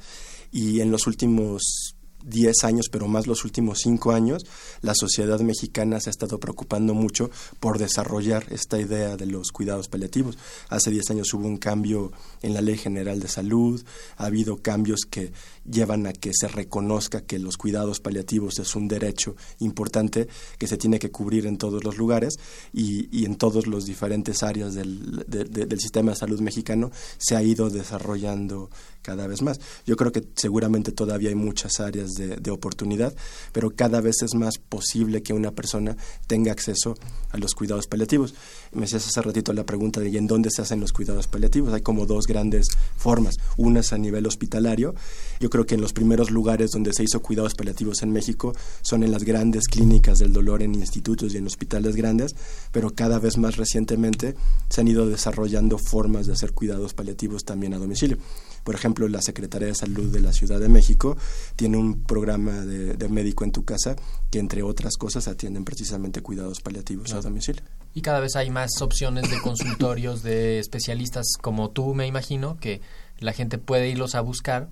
Y 0.51 0.81
en 0.81 0.91
los 0.91 1.07
últimos 1.07 1.95
10 2.27 2.63
años, 2.63 2.87
pero 2.91 3.07
más 3.07 3.25
los 3.25 3.45
últimos 3.45 3.79
5 3.79 4.11
años, 4.11 4.45
la 4.81 4.93
sociedad 4.95 5.39
mexicana 5.39 5.99
se 5.99 6.09
ha 6.09 6.11
estado 6.11 6.39
preocupando 6.39 6.93
mucho 6.93 7.29
por 7.59 7.79
desarrollar 7.79 8.45
esta 8.51 8.79
idea 8.79 9.17
de 9.17 9.25
los 9.25 9.51
cuidados 9.51 9.87
paliativos. 9.87 10.37
Hace 10.69 10.91
10 10.91 11.11
años 11.11 11.33
hubo 11.33 11.47
un 11.47 11.57
cambio 11.57 12.11
en 12.41 12.53
la 12.53 12.61
Ley 12.61 12.77
General 12.77 13.19
de 13.19 13.27
Salud, 13.27 13.83
ha 14.17 14.25
habido 14.25 14.57
cambios 14.57 15.01
que 15.09 15.31
llevan 15.69 16.07
a 16.07 16.13
que 16.13 16.31
se 16.33 16.47
reconozca 16.47 17.21
que 17.21 17.39
los 17.39 17.57
cuidados 17.57 17.99
paliativos 17.99 18.59
es 18.59 18.75
un 18.75 18.87
derecho 18.87 19.35
importante 19.59 20.27
que 20.57 20.67
se 20.67 20.77
tiene 20.77 20.99
que 20.99 21.11
cubrir 21.11 21.45
en 21.45 21.57
todos 21.57 21.83
los 21.83 21.97
lugares 21.97 22.39
y, 22.73 23.07
y 23.17 23.25
en 23.25 23.35
todos 23.35 23.67
los 23.67 23.85
diferentes 23.85 24.43
áreas 24.43 24.73
del, 24.73 25.25
del 25.27 25.79
sistema 25.79 26.11
de 26.11 26.17
salud 26.17 26.39
mexicano 26.39 26.91
se 27.17 27.35
ha 27.35 27.43
ido 27.43 27.69
desarrollando 27.69 28.69
cada 29.07 29.25
vez 29.25 29.41
más. 29.41 29.61
Yo 29.85 29.95
creo 29.95 30.11
que 30.11 30.21
seguramente 30.35 30.91
todavía 30.91 31.29
hay 31.29 31.35
muchas 31.35 31.79
áreas 31.79 32.15
de, 32.15 32.51
oportunidad, 32.51 33.15
pero 33.53 33.69
cada 33.71 34.01
vez 34.01 34.21
es 34.21 34.35
más 34.35 34.57
posible 34.57 35.23
que 35.23 35.31
una 35.31 35.51
persona 35.51 35.95
tenga 36.27 36.51
acceso 36.51 36.97
a 37.29 37.37
los 37.37 37.53
cuidados 37.53 37.87
paliativos. 37.87 38.33
Me 38.77 38.85
hacías 38.85 39.07
hace 39.07 39.23
ratito 39.23 39.53
la 39.53 39.65
pregunta 39.65 39.99
de 40.01 40.09
¿y 40.09 40.17
en 40.17 40.27
dónde 40.27 40.51
se 40.51 40.61
hacen 40.61 40.79
los 40.79 40.93
cuidados 40.93 41.27
paliativos? 41.27 41.73
Hay 41.73 41.81
como 41.81 42.05
dos 42.05 42.27
grandes 42.27 42.67
formas. 42.95 43.37
Una 43.57 43.79
es 43.79 43.91
a 43.91 43.97
nivel 43.97 44.27
hospitalario. 44.27 44.93
Yo 45.39 45.49
creo 45.49 45.65
que 45.65 45.73
en 45.73 45.81
los 45.81 45.93
primeros 45.93 46.29
lugares 46.29 46.69
donde 46.69 46.93
se 46.93 47.03
hizo 47.03 47.19
cuidados 47.23 47.55
paliativos 47.55 48.03
en 48.03 48.11
México 48.11 48.53
son 48.83 49.01
en 49.01 49.11
las 49.11 49.23
grandes 49.23 49.67
clínicas 49.67 50.19
del 50.19 50.31
dolor 50.31 50.61
en 50.61 50.75
institutos 50.75 51.33
y 51.33 51.37
en 51.37 51.47
hospitales 51.47 51.95
grandes, 51.95 52.35
pero 52.71 52.91
cada 52.91 53.17
vez 53.17 53.39
más 53.39 53.57
recientemente 53.57 54.35
se 54.69 54.81
han 54.81 54.87
ido 54.87 55.07
desarrollando 55.07 55.79
formas 55.79 56.27
de 56.27 56.33
hacer 56.33 56.51
cuidados 56.51 56.93
paliativos 56.93 57.45
también 57.45 57.73
a 57.73 57.79
domicilio. 57.79 58.19
Por 58.63 58.75
ejemplo, 58.75 59.07
la 59.07 59.23
Secretaría 59.23 59.69
de 59.69 59.75
Salud 59.75 60.11
de 60.11 60.19
la 60.19 60.33
Ciudad 60.33 60.59
de 60.59 60.69
México 60.69 61.17
tiene 61.55 61.77
un 61.77 62.03
programa 62.03 62.65
de, 62.65 63.09
médico 63.09 63.43
en 63.43 63.51
tu 63.51 63.65
casa 63.65 63.95
que, 64.29 64.37
entre 64.37 64.61
otras 64.61 64.97
cosas, 64.97 65.27
atienden 65.27 65.65
precisamente 65.65 66.21
cuidados 66.21 66.61
paliativos 66.61 67.13
a 67.13 67.21
domicilio. 67.21 67.63
Y 67.97 68.01
cada 68.03 68.19
vez 68.19 68.35
hay 68.35 68.51
más 68.51 68.79
opciones 68.83 69.27
de 69.31 69.41
consultorios 69.41 70.21
de 70.21 70.59
especialistas 70.59 71.33
como 71.41 71.71
tú, 71.71 71.95
me 71.95 72.05
imagino, 72.05 72.59
que 72.59 72.79
la 73.17 73.33
gente 73.33 73.57
puede 73.57 73.89
irlos 73.89 74.13
a 74.13 74.21
buscar 74.21 74.69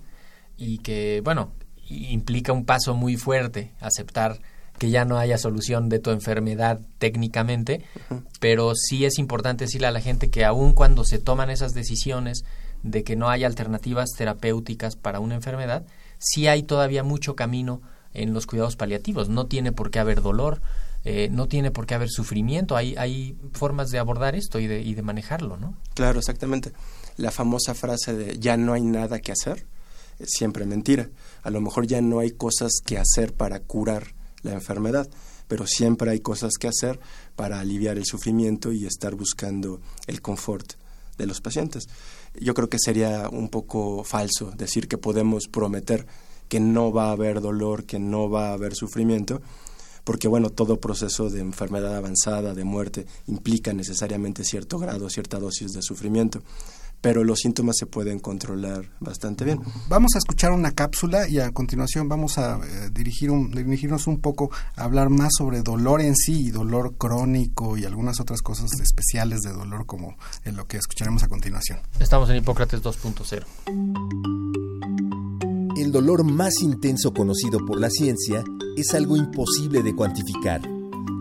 y 0.56 0.78
que, 0.78 1.22
bueno, 1.24 1.50
implica 1.88 2.52
un 2.52 2.64
paso 2.64 2.94
muy 2.94 3.16
fuerte 3.16 3.72
aceptar 3.80 4.38
que 4.78 4.90
ya 4.90 5.04
no 5.04 5.18
haya 5.18 5.38
solución 5.38 5.88
de 5.88 5.98
tu 5.98 6.12
enfermedad 6.12 6.78
técnicamente, 6.98 7.84
pero 8.38 8.76
sí 8.76 9.04
es 9.04 9.18
importante 9.18 9.64
decirle 9.64 9.88
a 9.88 9.90
la 9.90 10.00
gente 10.00 10.30
que 10.30 10.44
aun 10.44 10.72
cuando 10.72 11.02
se 11.02 11.18
toman 11.18 11.50
esas 11.50 11.74
decisiones 11.74 12.44
de 12.84 13.02
que 13.02 13.16
no 13.16 13.28
hay 13.28 13.42
alternativas 13.42 14.10
terapéuticas 14.16 14.94
para 14.94 15.18
una 15.18 15.34
enfermedad, 15.34 15.84
sí 16.18 16.46
hay 16.46 16.62
todavía 16.62 17.02
mucho 17.02 17.34
camino 17.34 17.82
en 18.14 18.32
los 18.32 18.46
cuidados 18.46 18.76
paliativos. 18.76 19.28
No 19.28 19.46
tiene 19.46 19.72
por 19.72 19.90
qué 19.90 19.98
haber 19.98 20.22
dolor, 20.22 20.62
eh, 21.06 21.28
no 21.30 21.48
tiene 21.48 21.70
por 21.70 21.86
qué 21.86 21.94
haber 21.94 22.10
sufrimiento. 22.10 22.76
Hay, 22.76 22.94
hay 22.96 23.36
formas 23.52 23.90
de 23.90 23.98
abordar 23.98 24.34
esto 24.34 24.58
y 24.58 24.66
de, 24.66 24.82
y 24.82 24.94
de 24.94 25.02
manejarlo, 25.02 25.56
¿no? 25.56 25.76
Claro, 25.94 26.18
exactamente. 26.18 26.72
La 27.16 27.30
famosa 27.30 27.74
frase 27.74 28.14
de 28.14 28.38
ya 28.38 28.56
no 28.56 28.72
hay 28.72 28.82
nada 28.82 29.20
que 29.20 29.32
hacer 29.32 29.66
es 30.18 30.30
siempre 30.30 30.66
mentira. 30.66 31.08
A 31.42 31.50
lo 31.50 31.60
mejor 31.60 31.86
ya 31.86 32.00
no 32.00 32.18
hay 32.18 32.32
cosas 32.32 32.80
que 32.84 32.98
hacer 32.98 33.32
para 33.32 33.60
curar 33.60 34.14
la 34.42 34.52
enfermedad, 34.52 35.08
pero 35.48 35.66
siempre 35.66 36.10
hay 36.10 36.20
cosas 36.20 36.54
que 36.58 36.68
hacer 36.68 37.00
para 37.36 37.60
aliviar 37.60 37.96
el 37.96 38.04
sufrimiento 38.04 38.72
y 38.72 38.86
estar 38.86 39.14
buscando 39.14 39.80
el 40.06 40.20
confort 40.20 40.74
de 41.16 41.26
los 41.26 41.40
pacientes 41.40 41.88
yo 42.40 42.54
creo 42.54 42.68
que 42.68 42.78
sería 42.78 43.28
un 43.30 43.48
poco 43.48 44.04
falso 44.04 44.52
decir 44.56 44.88
que 44.88 44.98
podemos 44.98 45.48
prometer 45.48 46.06
que 46.48 46.60
no 46.60 46.92
va 46.92 47.08
a 47.08 47.12
haber 47.12 47.40
dolor, 47.40 47.84
que 47.84 47.98
no 47.98 48.30
va 48.30 48.50
a 48.50 48.52
haber 48.52 48.74
sufrimiento, 48.74 49.40
porque 50.06 50.28
bueno, 50.28 50.50
todo 50.50 50.78
proceso 50.78 51.28
de 51.30 51.40
enfermedad 51.40 51.96
avanzada, 51.96 52.54
de 52.54 52.62
muerte, 52.62 53.06
implica 53.26 53.72
necesariamente 53.72 54.44
cierto 54.44 54.78
grado, 54.78 55.10
cierta 55.10 55.40
dosis 55.40 55.72
de 55.72 55.82
sufrimiento 55.82 56.42
pero 57.00 57.24
los 57.24 57.40
síntomas 57.40 57.76
se 57.78 57.86
pueden 57.86 58.18
controlar 58.18 58.90
bastante 59.00 59.44
bien. 59.44 59.60
Vamos 59.88 60.12
a 60.14 60.18
escuchar 60.18 60.52
una 60.52 60.72
cápsula 60.72 61.28
y 61.28 61.38
a 61.38 61.50
continuación 61.52 62.08
vamos 62.08 62.38
a 62.38 62.56
eh, 62.56 62.90
dirigir 62.90 63.30
un, 63.30 63.50
dirigirnos 63.50 64.06
un 64.06 64.18
poco 64.18 64.50
a 64.74 64.84
hablar 64.84 65.10
más 65.10 65.30
sobre 65.36 65.62
dolor 65.62 66.00
en 66.00 66.16
sí 66.16 66.46
y 66.46 66.50
dolor 66.50 66.96
crónico 66.96 67.76
y 67.76 67.84
algunas 67.84 68.18
otras 68.18 68.42
cosas 68.42 68.70
especiales 68.80 69.42
de 69.42 69.52
dolor 69.52 69.86
como 69.86 70.16
en 70.44 70.56
lo 70.56 70.66
que 70.66 70.78
escucharemos 70.78 71.22
a 71.22 71.28
continuación. 71.28 71.80
Estamos 72.00 72.30
en 72.30 72.36
Hipócrates 72.36 72.82
2.0. 72.82 74.65
El 75.96 76.04
dolor 76.04 76.24
más 76.24 76.60
intenso 76.60 77.14
conocido 77.14 77.64
por 77.64 77.80
la 77.80 77.88
ciencia 77.88 78.44
es 78.76 78.92
algo 78.92 79.16
imposible 79.16 79.82
de 79.82 79.96
cuantificar. 79.96 80.60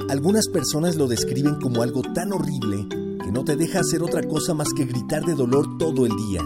Algunas 0.09 0.49
personas 0.49 0.97
lo 0.97 1.07
describen 1.07 1.61
como 1.61 1.81
algo 1.81 2.01
tan 2.01 2.33
horrible 2.33 2.85
que 3.23 3.31
no 3.31 3.45
te 3.45 3.55
deja 3.55 3.79
hacer 3.79 4.03
otra 4.03 4.21
cosa 4.23 4.53
más 4.53 4.67
que 4.75 4.83
gritar 4.83 5.23
de 5.23 5.33
dolor 5.33 5.77
todo 5.77 6.05
el 6.05 6.11
día. 6.17 6.41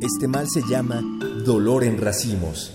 Este 0.00 0.28
mal 0.28 0.46
se 0.48 0.62
llama 0.62 1.02
dolor 1.44 1.82
en 1.82 1.98
racimos. 1.98 2.72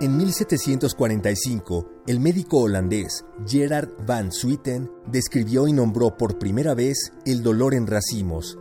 En 0.00 0.16
1745, 0.16 1.88
el 2.06 2.20
médico 2.20 2.58
holandés 2.58 3.24
Gerard 3.44 3.88
van 4.06 4.30
Swieten 4.30 4.92
describió 5.10 5.66
y 5.66 5.72
nombró 5.72 6.16
por 6.16 6.38
primera 6.38 6.74
vez 6.74 7.12
el 7.24 7.42
dolor 7.42 7.74
en 7.74 7.88
racimos. 7.88 8.56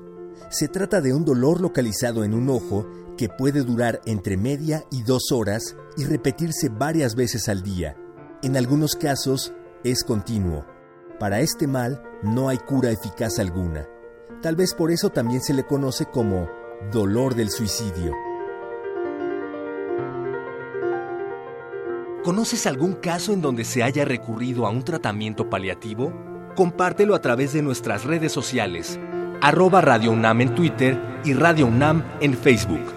Se 0.50 0.68
trata 0.68 1.02
de 1.02 1.14
un 1.14 1.26
dolor 1.26 1.60
localizado 1.60 2.24
en 2.24 2.34
un 2.34 2.50
ojo 2.50 2.88
que 3.18 3.30
puede 3.30 3.64
durar 3.64 4.02
entre 4.06 4.38
media 4.38 4.84
y 4.92 5.02
dos 5.04 5.32
horas 5.32 5.76
y 5.98 6.06
repetirse 6.06 6.70
varias 6.70 7.16
veces 7.16 7.50
al 7.50 7.64
día. 7.64 7.98
En 8.44 8.56
algunos 8.56 8.96
casos, 8.96 9.54
es 9.84 10.04
continuo. 10.04 10.66
Para 11.20 11.40
este 11.40 11.66
mal 11.68 12.02
no 12.22 12.50
hay 12.50 12.58
cura 12.58 12.92
eficaz 12.92 13.40
alguna. 13.40 13.88
Tal 14.42 14.56
vez 14.56 14.74
por 14.74 14.92
eso 14.92 15.10
también 15.10 15.42
se 15.42 15.54
le 15.54 15.66
conoce 15.66 16.06
como 16.06 16.48
dolor 16.92 17.36
del 17.36 17.50
suicidio. 17.50 18.14
¿Conoces 22.24 22.66
algún 22.68 22.94
caso 22.94 23.34
en 23.34 23.42
donde 23.42 23.64
se 23.64 23.84
haya 23.84 24.04
recurrido 24.04 24.66
a 24.66 24.70
un 24.70 24.84
tratamiento 24.84 25.50
paliativo? 25.50 26.14
Compártelo 26.56 27.16
a 27.16 27.22
través 27.22 27.54
de 27.54 27.62
nuestras 27.62 28.04
redes 28.04 28.32
sociales 28.32 29.00
arroba 29.46 29.80
Radio 29.80 30.12
UNAM 30.12 30.42
en 30.42 30.56
Twitter 30.56 31.00
y 31.24 31.34
Radio 31.36 31.68
UNAM 31.68 32.04
en 32.20 32.36
Facebook. 32.36 32.96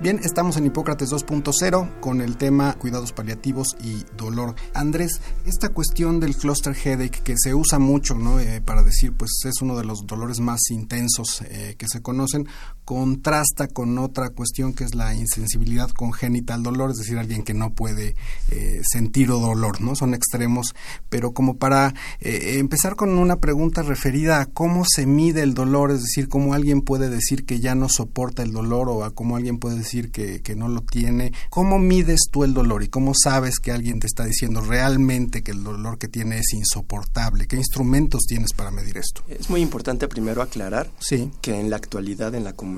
Bien, 0.00 0.20
estamos 0.22 0.56
en 0.58 0.66
Hipócrates 0.66 1.10
2.0 1.12 2.00
con 2.00 2.20
el 2.20 2.36
tema 2.36 2.74
cuidados 2.74 3.12
paliativos 3.12 3.76
y 3.82 4.04
dolor. 4.16 4.54
Andrés, 4.74 5.20
esta 5.46 5.70
cuestión 5.70 6.20
del 6.20 6.36
cluster 6.36 6.74
headache 6.74 7.22
que 7.22 7.34
se 7.38 7.54
usa 7.54 7.78
mucho, 7.78 8.14
¿no? 8.14 8.38
Eh, 8.38 8.60
para 8.60 8.82
decir, 8.82 9.12
pues 9.14 9.30
es 9.46 9.62
uno 9.62 9.76
de 9.78 9.84
los 9.84 10.06
dolores 10.06 10.40
más 10.40 10.70
intensos 10.70 11.40
eh, 11.42 11.76
que 11.78 11.88
se 11.88 12.02
conocen, 12.02 12.46
contrasta 12.84 13.68
con 13.68 13.98
otra 13.98 14.30
cuestión 14.30 14.74
que 14.74 14.84
es 14.84 14.94
la 14.94 15.14
insensibilidad 15.14 15.90
congénita 15.90 16.54
al 16.54 16.62
dolor, 16.62 16.90
es 16.90 16.98
decir, 16.98 17.18
alguien 17.18 17.42
que 17.42 17.54
no 17.54 17.72
puede 17.72 18.14
eh, 18.50 18.80
sentir 18.84 19.28
dolor, 19.28 19.80
¿no? 19.80 19.94
Son 19.96 20.14
extremos, 20.14 20.74
pero 21.08 21.32
como 21.32 21.56
para 21.56 21.94
eh, 22.20 22.56
empezar 22.58 22.94
con 22.94 23.10
una 23.10 23.36
pregunta 23.36 23.82
referida 23.82 24.40
a 24.40 24.46
cómo 24.46 24.84
se 24.84 25.06
mide 25.06 25.42
el 25.42 25.54
dolor, 25.54 25.90
es 25.90 26.02
decir, 26.02 26.28
cómo 26.28 26.52
alguien 26.54 26.82
puede 26.82 27.08
decir 27.08 27.44
que 27.46 27.60
ya 27.60 27.74
no 27.74 27.88
soporta 27.88 28.42
el 28.42 28.52
dolor 28.52 28.88
o 28.88 29.04
a 29.04 29.12
cómo 29.14 29.36
alguien 29.36 29.58
puede 29.58 29.78
decir 29.78 30.10
que, 30.10 30.42
que 30.42 30.54
no 30.54 30.68
lo 30.68 30.82
tiene, 30.82 31.32
¿cómo 31.48 31.78
mides 31.78 32.20
tú 32.30 32.44
el 32.44 32.52
dolor 32.52 32.82
y 32.82 32.88
cómo 32.88 33.12
sabes 33.14 33.58
que 33.60 33.72
alguien 33.72 33.98
te 34.00 34.06
está 34.06 34.24
diciendo 34.26 34.60
realmente 34.60 35.42
que 35.42 35.52
el 35.52 35.64
dolor 35.64 35.98
que 35.98 36.08
tiene 36.08 36.38
es 36.38 36.52
insoportable? 36.52 37.46
¿Qué 37.46 37.56
instrumentos 37.56 38.22
tienes 38.28 38.52
para 38.52 38.70
medir 38.70 38.98
esto? 38.98 39.22
Es 39.28 39.48
muy 39.48 39.62
importante 39.62 40.06
primero 40.08 40.42
aclarar 40.42 40.90
Sí. 40.98 41.30
que 41.40 41.58
en 41.58 41.70
la 41.70 41.76
actualidad 41.76 42.34
en 42.34 42.44
la 42.44 42.52
comunidad 42.52 42.73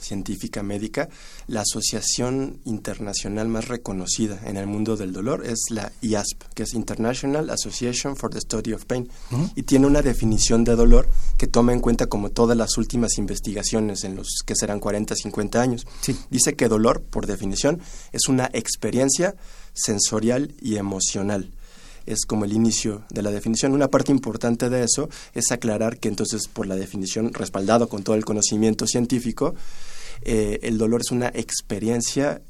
científica 0.00 0.62
médica, 0.62 1.08
la 1.46 1.62
asociación 1.62 2.60
internacional 2.64 3.48
más 3.48 3.68
reconocida 3.68 4.40
en 4.44 4.56
el 4.56 4.66
mundo 4.66 4.96
del 4.96 5.12
dolor 5.12 5.46
es 5.46 5.64
la 5.70 5.92
IASP, 6.00 6.42
que 6.54 6.64
es 6.64 6.74
International 6.74 7.50
Association 7.50 8.16
for 8.16 8.30
the 8.30 8.40
Study 8.40 8.72
of 8.72 8.84
Pain, 8.84 9.08
y 9.54 9.62
tiene 9.62 9.86
una 9.86 10.02
definición 10.02 10.64
de 10.64 10.76
dolor 10.76 11.08
que 11.36 11.46
toma 11.46 11.72
en 11.72 11.80
cuenta 11.80 12.06
como 12.06 12.30
todas 12.30 12.56
las 12.56 12.76
últimas 12.78 13.18
investigaciones 13.18 14.04
en 14.04 14.16
los 14.16 14.28
que 14.44 14.54
serán 14.54 14.80
40, 14.80 15.14
50 15.14 15.60
años. 15.60 15.86
Sí. 16.00 16.16
Dice 16.30 16.54
que 16.54 16.68
dolor, 16.68 17.02
por 17.02 17.26
definición, 17.26 17.80
es 18.12 18.28
una 18.28 18.50
experiencia 18.52 19.34
sensorial 19.72 20.54
y 20.60 20.76
emocional 20.76 21.52
es 22.08 22.24
como 22.26 22.44
el 22.44 22.52
inicio 22.52 23.02
de 23.10 23.22
la 23.22 23.30
definición. 23.30 23.72
Una 23.72 23.88
parte 23.88 24.12
importante 24.12 24.68
de 24.70 24.84
eso 24.84 25.08
es 25.34 25.52
aclarar 25.52 25.98
que 25.98 26.08
entonces, 26.08 26.48
por 26.48 26.66
la 26.66 26.76
definición, 26.76 27.32
respaldado 27.34 27.88
con 27.88 28.02
todo 28.02 28.16
el 28.16 28.24
conocimiento 28.24 28.86
científico, 28.86 29.54
eh, 30.22 30.58
el 30.62 30.78
dolor 30.78 31.02
es 31.02 31.10
una 31.10 31.28
experiencia 31.28 32.40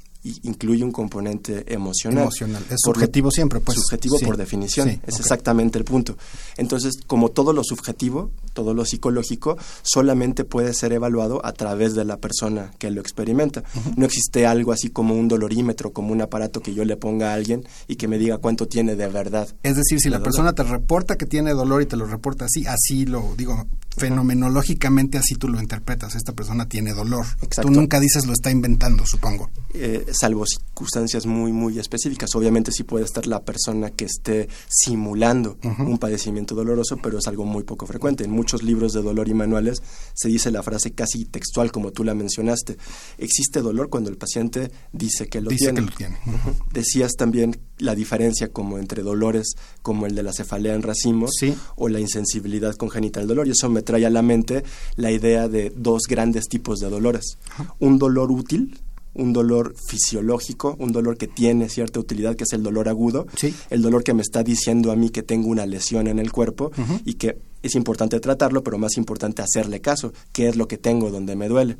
incluye 0.42 0.82
un 0.84 0.92
componente 0.92 1.64
emocional. 1.72 2.22
Emocional. 2.24 2.62
Es 2.70 2.80
Por 2.84 2.96
subjetivo 2.96 3.30
siempre, 3.30 3.60
pues. 3.60 3.78
subjetivo 3.78 4.18
Sí. 4.18 4.24
por 4.26 4.36
definición, 4.36 4.88
Sí, 4.90 5.00
es 5.06 5.20
exactamente 5.20 5.78
el 5.78 5.84
punto. 5.84 6.16
Entonces, 6.56 6.98
como 7.06 7.30
todo 7.30 7.52
lo 7.52 7.62
subjetivo, 7.64 8.30
todo 8.52 8.74
lo 8.74 8.84
psicológico, 8.84 9.56
solamente 9.82 10.44
puede 10.44 10.74
ser 10.74 10.92
evaluado 10.92 11.44
a 11.46 11.52
través 11.52 11.94
de 11.94 12.04
la 12.04 12.16
persona 12.18 12.72
que 12.78 12.90
lo 12.90 13.00
experimenta. 13.00 13.62
No 13.96 14.04
existe 14.04 14.46
algo 14.46 14.72
así 14.72 14.90
como 14.90 15.14
un 15.14 15.28
dolorímetro, 15.28 15.92
como 15.92 16.12
un 16.12 16.20
aparato 16.20 16.60
que 16.60 16.74
yo 16.74 16.84
le 16.84 16.96
ponga 16.96 17.30
a 17.30 17.34
alguien 17.34 17.64
y 17.86 17.96
que 17.96 18.08
me 18.08 18.18
diga 18.18 18.38
cuánto 18.38 18.66
tiene 18.66 18.96
de 18.96 19.08
verdad. 19.08 19.48
Es 19.62 19.76
decir, 19.76 19.98
si 20.00 20.04
de 20.04 20.10
la 20.10 20.18
dolor. 20.18 20.24
persona 20.32 20.52
te 20.52 20.62
reporta 20.64 21.16
que 21.16 21.26
tiene 21.26 21.52
dolor 21.52 21.82
y 21.82 21.86
te 21.86 21.96
lo 21.96 22.06
reporta 22.06 22.46
así, 22.46 22.66
así 22.66 23.06
lo 23.06 23.34
digo, 23.36 23.66
fenomenológicamente 23.98 25.18
así 25.18 25.34
tú 25.34 25.48
lo 25.48 25.60
interpretas. 25.60 26.14
Esta 26.14 26.32
persona 26.32 26.68
tiene 26.68 26.92
dolor. 26.92 27.26
Exacto. 27.42 27.62
Tú 27.62 27.70
nunca 27.70 28.00
dices 28.00 28.26
lo 28.26 28.32
está 28.32 28.50
inventando, 28.50 29.06
supongo. 29.06 29.50
eh, 29.74 30.06
salvo 30.12 30.44
circunstancias 30.82 31.26
muy 31.26 31.52
muy 31.52 31.78
específicas. 31.78 32.34
Obviamente 32.36 32.70
sí 32.72 32.84
puede 32.84 33.04
estar 33.04 33.26
la 33.26 33.42
persona 33.42 33.90
que 33.90 34.04
esté 34.04 34.48
simulando 34.68 35.58
un 35.80 35.98
padecimiento 35.98 36.54
doloroso, 36.54 36.98
pero 37.02 37.18
es 37.18 37.26
algo 37.26 37.44
muy 37.44 37.64
poco 37.64 37.84
frecuente. 37.86 38.22
En 38.24 38.30
muchos 38.30 38.62
libros 38.62 38.92
de 38.92 39.02
dolor 39.02 39.28
y 39.28 39.34
manuales 39.34 39.82
se 40.14 40.28
dice 40.28 40.50
la 40.52 40.62
frase 40.62 40.92
casi 40.92 41.24
textual 41.24 41.72
como 41.72 41.90
tú 41.90 42.04
la 42.04 42.14
mencionaste. 42.14 42.76
Existe 43.18 43.60
dolor 43.60 43.88
cuando 43.90 44.08
el 44.10 44.16
paciente 44.16 44.70
dice 44.92 45.26
que 45.26 45.40
lo 45.40 45.50
Dice 45.50 45.72
tiene. 45.72 45.80
que 45.80 45.86
lo 45.90 45.96
tiene. 45.96 46.18
Ujú. 46.26 46.54
Decías 46.72 47.12
también 47.18 47.58
la 47.78 47.94
diferencia 47.96 48.48
como 48.52 48.78
entre 48.78 49.02
dolores 49.02 49.54
como 49.82 50.06
el 50.06 50.14
de 50.14 50.22
la 50.22 50.32
cefalea 50.32 50.74
en 50.74 50.82
racimos 50.82 51.32
Sí. 51.40 51.54
o 51.76 51.88
la 51.88 51.98
insensibilidad 52.00 52.74
congénita 52.76 53.18
al 53.20 53.26
dolor. 53.26 53.48
Y 53.48 53.50
eso 53.50 53.68
me 53.68 53.82
trae 53.82 54.06
a 54.06 54.10
la 54.10 54.22
mente 54.22 54.62
la 54.96 55.10
idea 55.10 55.48
de 55.48 55.72
dos 55.76 56.02
grandes 56.08 56.46
tipos 56.48 56.78
de 56.78 56.88
dolores. 56.88 57.38
Un 57.80 57.98
dolor 57.98 58.30
útil, 58.30 58.78
un 59.14 59.32
dolor 59.32 59.74
fisiológico, 59.76 60.76
un 60.78 60.92
dolor 60.92 61.16
que 61.16 61.26
tiene 61.26 61.68
cierta 61.68 62.00
utilidad, 62.00 62.36
que 62.36 62.44
es 62.44 62.52
el 62.52 62.62
dolor 62.62 62.88
agudo. 62.88 63.26
Sí. 63.36 63.54
El 63.70 63.82
dolor 63.82 64.04
que 64.04 64.14
me 64.14 64.22
está 64.22 64.42
diciendo 64.42 64.92
a 64.92 64.96
mí 64.96 65.10
que 65.10 65.22
tengo 65.22 65.48
una 65.48 65.66
lesión 65.66 66.06
en 66.06 66.18
el 66.18 66.32
cuerpo 66.32 66.70
y 67.04 67.14
que 67.14 67.38
es 67.62 67.74
importante 67.74 68.20
tratarlo, 68.20 68.62
pero 68.62 68.78
más 68.78 68.96
importante 68.96 69.42
hacerle 69.42 69.80
caso. 69.80 70.12
¿Qué 70.32 70.48
es 70.48 70.56
lo 70.56 70.68
que 70.68 70.78
tengo 70.78 71.10
donde 71.10 71.36
me 71.36 71.48
duele? 71.48 71.78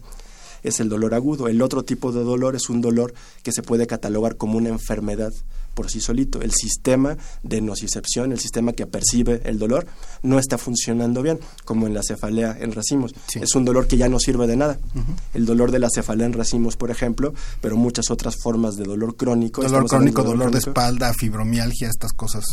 es 0.63 0.81
el 0.81 0.89
dolor 0.89 1.15
agudo. 1.15 1.49
El 1.49 1.63
otro 1.63 1.85
tipo 1.85 2.13
de 2.13 2.23
dolor 2.23 2.57
es 2.57 2.69
un 2.69 2.81
dolor 2.81 3.15
que 3.43 3.53
se 3.53 3.63
puede 3.63 3.87
catalogar 3.87 4.37
como 4.37 4.59
una 4.59 4.71
enfermedad 4.71 5.33
por 5.79 5.93
sí 5.93 6.01
solito. 6.01 6.43
El 6.43 6.51
sistema 6.51 7.17
de 7.45 7.61
nocicepción, 7.61 8.33
el 8.33 8.41
sistema 8.41 8.73
que 8.73 8.89
percibe 8.89 9.43
el 9.45 9.61
dolor, 9.61 9.87
no 10.25 10.41
está 10.41 10.59
funcionando 10.59 11.23
bien, 11.23 11.39
como 11.65 11.87
en 11.87 11.95
la 11.95 12.03
cefalea 12.03 12.57
en 12.59 12.73
racimos. 12.73 13.15
Sí. 13.29 13.39
Es 13.41 13.55
un 13.55 13.65
dolor 13.65 13.87
que 13.87 13.97
ya 13.97 14.09
no 14.09 14.19
sirve 14.19 14.49
de 14.49 14.57
nada. 14.57 14.77
El 15.35 15.47
dolor 15.47 15.71
de 15.71 15.79
la 15.79 15.87
cefalea 15.89 16.27
en 16.27 16.33
racimos, 16.33 16.77
por 16.77 16.91
ejemplo, 16.91 17.33
pero 17.61 17.77
muchas 17.77 18.11
otras 18.11 18.35
formas 18.43 18.75
de 18.75 18.83
dolor 18.83 19.15
crónico. 19.15 19.63
Dolor 19.63 19.87
crónico, 19.87 20.25
dolor 20.25 20.47
de 20.47 20.61
crónico, 20.61 20.71
espalda, 20.71 21.13
fibromialgia, 21.15 21.89
estas 21.89 22.13
cosas. 22.13 22.45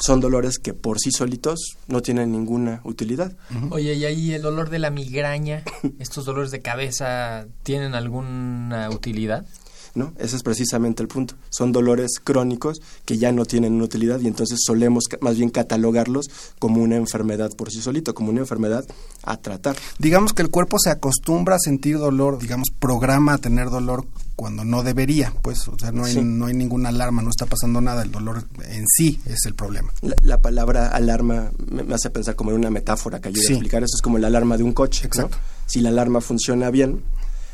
Son 0.00 0.18
dolores 0.18 0.58
que 0.58 0.74
por 0.74 0.98
sí 0.98 1.12
solitos 1.12 1.76
no 1.86 2.02
tienen 2.02 2.32
ninguna 2.32 2.80
utilidad. 2.82 3.32
Oye, 3.70 3.94
y 3.94 4.04
ahí 4.06 4.32
el 4.32 4.42
dolor 4.42 4.70
de 4.70 4.80
la 4.80 4.90
migraña, 4.90 5.62
estos 6.00 6.24
dolores 6.24 6.50
de 6.50 6.62
cabeza, 6.62 7.46
¿tienen 7.62 7.94
alguna 7.94 8.90
utilidad? 8.90 9.46
¿No? 9.94 10.12
Ese 10.18 10.36
es 10.36 10.42
precisamente 10.42 11.02
el 11.02 11.08
punto. 11.08 11.34
Son 11.50 11.72
dolores 11.72 12.12
crónicos 12.22 12.80
que 13.04 13.18
ya 13.18 13.32
no 13.32 13.44
tienen 13.44 13.74
una 13.74 13.84
utilidad 13.84 14.20
y 14.20 14.26
entonces 14.26 14.60
solemos 14.64 15.04
más 15.20 15.36
bien 15.36 15.50
catalogarlos 15.50 16.30
como 16.58 16.82
una 16.82 16.96
enfermedad 16.96 17.50
por 17.56 17.70
sí 17.70 17.80
solito, 17.80 18.14
como 18.14 18.30
una 18.30 18.40
enfermedad 18.40 18.84
a 19.22 19.36
tratar. 19.36 19.76
Digamos 19.98 20.32
que 20.32 20.42
el 20.42 20.50
cuerpo 20.50 20.78
se 20.78 20.90
acostumbra 20.90 21.56
a 21.56 21.58
sentir 21.58 21.98
dolor, 21.98 22.38
digamos, 22.38 22.68
programa 22.78 23.34
a 23.34 23.38
tener 23.38 23.70
dolor 23.70 24.06
cuando 24.34 24.64
no 24.64 24.82
debería, 24.82 25.32
pues, 25.42 25.68
o 25.68 25.78
sea, 25.78 25.92
no 25.92 26.04
hay, 26.04 26.14
Sí. 26.14 26.20
no 26.22 26.46
hay 26.46 26.54
ninguna 26.54 26.88
alarma, 26.88 27.22
no 27.22 27.30
está 27.30 27.46
pasando 27.46 27.80
nada, 27.80 28.02
el 28.02 28.10
dolor 28.10 28.44
en 28.66 28.86
sí 28.88 29.20
es 29.26 29.44
el 29.44 29.54
problema. 29.54 29.92
La, 30.00 30.16
la 30.22 30.38
palabra 30.40 30.88
alarma 30.88 31.52
me, 31.70 31.84
me 31.84 31.94
hace 31.94 32.10
pensar 32.10 32.34
como 32.34 32.50
en 32.50 32.56
una 32.56 32.70
metáfora 32.70 33.20
que 33.20 33.28
ayuda 33.28 33.42
Sí. 33.44 33.52
a 33.52 33.56
explicar 33.56 33.82
eso. 33.84 33.94
Es 33.96 34.02
como 34.02 34.18
la 34.18 34.28
alarma 34.28 34.56
de 34.56 34.64
un 34.64 34.72
coche. 34.72 35.02
¿no? 35.02 35.06
Exacto. 35.06 35.36
Si 35.66 35.80
la 35.80 35.90
alarma 35.90 36.20
funciona 36.20 36.70
bien, 36.70 37.02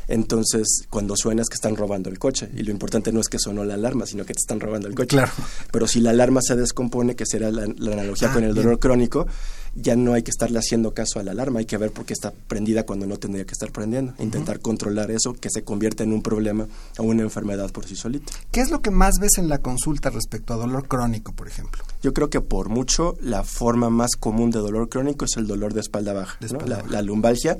entonces 0.09 0.83
cuando 0.89 1.15
suena 1.15 1.41
es 1.41 1.49
que 1.49 1.55
están 1.55 1.75
robando 1.75 2.09
el 2.09 2.19
coche. 2.19 2.49
Y 2.55 2.63
lo 2.63 2.71
importante 2.71 3.11
no 3.11 3.19
es 3.21 3.29
que 3.29 3.39
sonó 3.39 3.63
la 3.63 3.75
alarma, 3.75 4.05
sino 4.05 4.23
que 4.25 4.33
te 4.33 4.39
están 4.41 4.59
robando 4.59 4.87
el 4.87 4.95
coche. 4.95 5.09
Claro. 5.09 5.31
Pero 5.71 5.87
si 5.87 5.99
la 6.01 6.09
alarma 6.09 6.41
se 6.41 6.55
descompone, 6.55 7.15
que 7.15 7.25
será 7.25 7.51
la, 7.51 7.65
la 7.77 7.93
analogía 7.93 8.29
Ah, 8.29 8.33
con 8.33 8.43
el 8.43 8.53
bien. 8.53 8.63
dolor 8.65 8.79
crónico, 8.79 9.27
ya 9.75 9.95
no 9.95 10.13
hay 10.13 10.23
que 10.23 10.31
estarle 10.31 10.57
haciendo 10.59 10.93
caso 10.93 11.19
a 11.19 11.23
la 11.23 11.31
alarma, 11.31 11.59
hay 11.59 11.65
que 11.65 11.77
ver 11.77 11.91
por 11.91 12.03
qué 12.05 12.13
está 12.13 12.31
prendida 12.47 12.85
cuando 12.85 13.05
no 13.05 13.17
tendría 13.17 13.45
que 13.45 13.53
estar 13.53 13.71
prendiendo. 13.71 14.13
Intentar 14.19 14.59
controlar 14.59 15.11
eso 15.11 15.33
que 15.33 15.49
se 15.49 15.63
convierta 15.63 16.03
en 16.03 16.11
un 16.11 16.21
problema 16.23 16.67
o 16.97 17.03
una 17.03 17.21
enfermedad 17.21 17.71
por 17.71 17.85
sí 17.85 17.95
solita. 17.95 18.33
¿Qué 18.51 18.61
es 18.61 18.71
lo 18.71 18.81
que 18.81 18.89
más 18.91 19.15
ves 19.21 19.37
en 19.37 19.47
la 19.47 19.59
consulta 19.59 20.09
respecto 20.09 20.53
a 20.53 20.57
dolor 20.57 20.87
crónico, 20.87 21.33
por 21.33 21.47
ejemplo? 21.47 21.83
Yo 22.01 22.13
creo 22.13 22.29
que 22.29 22.41
por 22.41 22.69
mucho 22.69 23.15
la 23.21 23.43
forma 23.43 23.89
más 23.89 24.15
común 24.19 24.49
de 24.49 24.59
dolor 24.59 24.89
crónico 24.89 25.25
es 25.25 25.37
el 25.37 25.45
dolor 25.47 25.73
de 25.73 25.81
espalda 25.81 26.13
baja, 26.13 26.37
De 26.39 26.47
¿no? 26.47 26.53
espalda 26.57 26.75
la, 26.77 26.81
baja. 26.81 26.91
la 26.93 27.01
lumbalgia, 27.03 27.57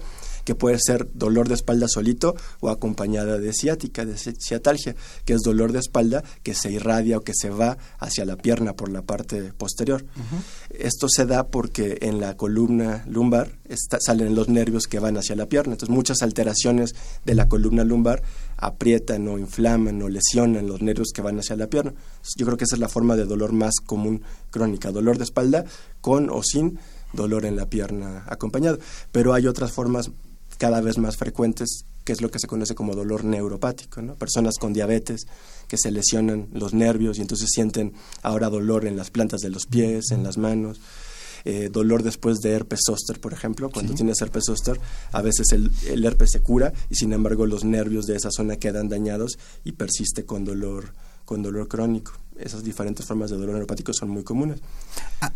que 0.50 0.56
puede 0.56 0.80
ser 0.84 1.08
dolor 1.14 1.48
de 1.48 1.54
espalda 1.54 1.86
solito 1.88 2.36
o 2.60 2.70
acompañada 2.72 3.38
de 3.38 3.54
ciática, 3.54 4.04
de 4.04 4.16
ci- 4.16 4.36
ciatalgia, 4.40 4.96
que 5.24 5.34
es 5.34 5.42
dolor 5.42 5.74
de 5.74 5.78
espalda 5.78 6.24
que 6.42 6.56
se 6.56 6.72
irradia 6.72 7.18
o 7.18 7.22
que 7.22 7.34
se 7.36 7.52
va 7.52 7.78
hacia 8.00 8.26
la 8.26 8.36
pierna 8.36 8.74
por 8.74 8.90
la 8.90 9.04
parte 9.04 9.54
posterior. 9.54 10.04
Esto 10.72 11.06
se 11.08 11.28
da 11.28 11.46
porque 11.50 12.00
en 12.02 12.20
la 12.20 12.36
columna 12.36 13.04
lumbar 13.08 13.60
está- 13.66 14.00
salen 14.04 14.34
los 14.34 14.50
nervios 14.50 14.88
que 14.88 14.98
van 14.98 15.18
hacia 15.18 15.36
la 15.36 15.46
pierna. 15.46 15.74
Entonces 15.74 15.94
muchas 15.96 16.24
alteraciones 16.24 16.96
de 17.26 17.36
la 17.36 17.48
columna 17.48 17.84
lumbar 17.84 18.24
aprietan 18.58 19.28
o 19.28 19.38
inflaman 19.38 20.02
o 20.02 20.10
lesionan 20.10 20.66
los 20.68 20.82
nervios 20.82 21.10
que 21.14 21.22
van 21.22 21.38
hacia 21.38 21.56
la 21.58 21.68
pierna. 21.68 21.94
Yo 22.38 22.46
creo 22.48 22.58
que 22.58 22.64
esa 22.64 22.76
es 22.76 22.80
la 22.80 22.90
forma 22.90 23.16
de 23.16 23.26
dolor 23.26 23.52
más 23.54 23.76
común 23.86 24.24
crónica, 24.50 24.92
dolor 24.92 25.20
de 25.20 25.26
espalda 25.26 25.64
con 26.02 26.32
o 26.32 26.42
sin 26.42 26.80
dolor 27.14 27.46
en 27.46 27.56
la 27.56 27.68
pierna 27.70 28.24
acompañado. 28.28 28.80
Pero 29.12 29.34
hay 29.36 29.46
otras 29.46 29.72
formas 29.72 30.10
cada 30.60 30.82
vez 30.82 31.00
más 31.00 31.17
frecuentes 31.17 31.86
que 32.04 32.13
es 32.13 32.22
lo 32.22 32.30
que 32.30 32.39
se 32.39 32.48
conoce 32.48 32.76
como 32.76 32.95
dolor 32.95 33.24
neuropático, 33.24 34.02
¿no? 34.02 34.15
Personas 34.15 34.56
con 34.60 34.74
diabetes 34.74 35.28
que 35.67 35.78
se 35.78 35.91
lesionan 35.91 36.48
los 36.52 36.74
nervios 36.74 37.17
y 37.17 37.22
entonces 37.22 37.50
sienten 37.52 37.93
ahora 38.24 38.50
dolor 38.50 38.86
en 38.86 38.98
las 38.98 39.10
plantas 39.10 39.41
de 39.41 39.50
los 39.50 39.65
pies, 39.67 40.12
en 40.12 40.24
las 40.24 40.38
manos. 40.38 40.82
Eh, 41.45 41.69
dolor 41.72 42.04
después 42.04 42.39
de 42.39 42.52
herpes 42.52 42.82
zóster, 42.86 43.22
por 43.22 43.32
ejemplo. 43.32 43.69
Cuando 43.69 43.93
tienes 43.93 44.22
herpes 44.22 44.45
zóster, 44.45 44.80
a 45.12 45.22
veces 45.22 45.52
el, 45.52 45.72
el 45.88 46.04
herpes 46.04 46.32
se 46.32 46.41
cura 46.41 46.74
y 46.89 46.95
sin 46.95 47.13
embargo 47.13 47.45
los 47.45 47.63
nervios 47.63 48.08
de 48.08 48.15
esa 48.15 48.32
zona 48.32 48.58
quedan 48.58 48.89
dañados 48.89 49.38
y 49.63 49.74
persiste 49.74 50.26
con 50.26 50.45
dolor 50.45 50.93
con 51.30 51.44
dolor 51.44 51.68
crónico 51.68 52.13
esas 52.39 52.63
diferentes 52.63 53.06
formas 53.06 53.30
de 53.30 53.36
dolor 53.36 53.52
neuropático 53.52 53.94
son 53.94 54.10
muy 54.10 54.24
comunes. 54.24 54.62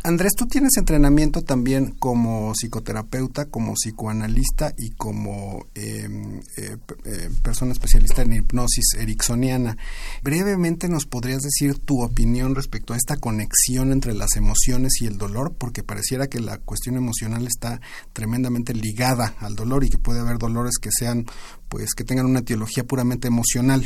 Andrés, 0.04 0.32
tú 0.38 0.48
tienes 0.48 0.72
entrenamiento 0.78 1.42
también 1.42 1.92
como 2.00 2.54
psicoterapeuta, 2.56 3.48
como 3.48 3.74
psicoanalista 3.74 4.74
y 4.78 4.92
como 4.92 5.68
em, 5.76 6.40
eh, 6.58 6.78
eh, 7.04 7.30
persona 7.44 7.74
especialista 7.74 8.22
en 8.22 8.34
hipnosis 8.34 8.96
ericksoniana. 8.98 9.78
Brevemente 10.24 10.88
nos 10.88 11.06
podrías 11.06 11.42
decir 11.42 11.78
tu 11.78 12.02
opinión 12.02 12.56
respecto 12.56 12.94
a 12.94 12.98
esta 12.98 13.18
conexión 13.18 13.92
entre 13.92 14.14
las 14.14 14.38
emociones 14.38 14.94
y 15.02 15.06
el 15.06 15.18
dolor, 15.18 15.54
porque 15.58 15.84
pareciera 15.84 16.28
que 16.28 16.40
la 16.40 16.58
cuestión 16.58 16.96
emocional 16.96 17.46
está 17.46 17.82
tremendamente 18.14 18.74
ligada 18.74 19.36
al 19.40 19.56
dolor 19.56 19.84
y 19.84 19.90
que 19.90 19.98
puede 19.98 20.22
haber 20.22 20.38
dolores 20.38 20.78
que 20.82 20.90
sean, 20.98 21.26
pues, 21.68 21.94
que 21.94 22.06
tengan 22.06 22.26
una 22.26 22.40
etiología 22.40 22.86
puramente 22.86 23.28
emocional. 23.28 23.86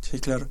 Sí, 0.00 0.18
claro. 0.18 0.48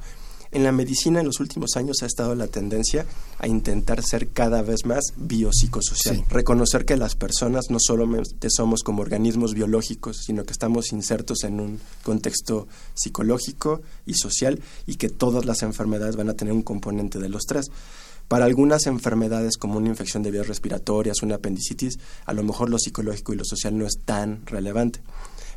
En 0.52 0.64
la 0.64 0.72
medicina 0.72 1.20
en 1.20 1.28
los 1.28 1.40
últimos 1.40 1.76
años 1.76 2.02
ha 2.02 2.08
estado 2.08 2.34
la 2.34 2.48
tendencia 2.48 3.06
a 3.38 3.48
intentar 3.48 4.02
ser 4.04 4.30
cada 4.30 4.64
vez 4.64 4.84
más 4.84 5.14
biopsicosocial. 5.16 6.26
Reconocer 6.28 6.86
que 6.86 6.98
las 6.98 7.16
personas 7.16 7.70
no 7.70 7.78
solamente 7.80 8.50
somos 8.50 8.82
como 8.82 9.04
organismos 9.04 9.54
biológicos, 9.54 10.24
sino 10.26 10.46
que 10.46 10.54
estamos 10.54 10.92
insertos 10.92 11.44
en 11.44 11.60
un 11.60 11.80
contexto 12.04 12.68
psicológico 12.96 13.82
y 14.08 14.16
social 14.16 14.60
y 14.88 14.96
que 14.96 15.10
todas 15.10 15.46
las 15.46 15.62
enfermedades 15.62 16.16
van 16.16 16.30
a 16.30 16.34
tener 16.34 16.54
un 16.54 16.64
componente 16.64 17.20
de 17.20 17.30
los 17.30 17.44
tres. 17.44 17.68
Para 18.28 18.46
algunas 18.46 18.88
enfermedades 18.88 19.56
como 19.56 19.78
una 19.78 19.90
infección 19.90 20.24
de 20.24 20.32
vías 20.32 20.48
respiratorias, 20.48 21.22
una 21.22 21.36
apendicitis, 21.36 22.00
a 22.26 22.34
lo 22.34 22.42
mejor 22.42 22.72
lo 22.72 22.80
psicológico 22.80 23.34
y 23.34 23.38
lo 23.38 23.46
social 23.46 23.78
no 23.78 23.86
es 23.86 24.00
tan 24.04 24.46
relevante 24.48 25.00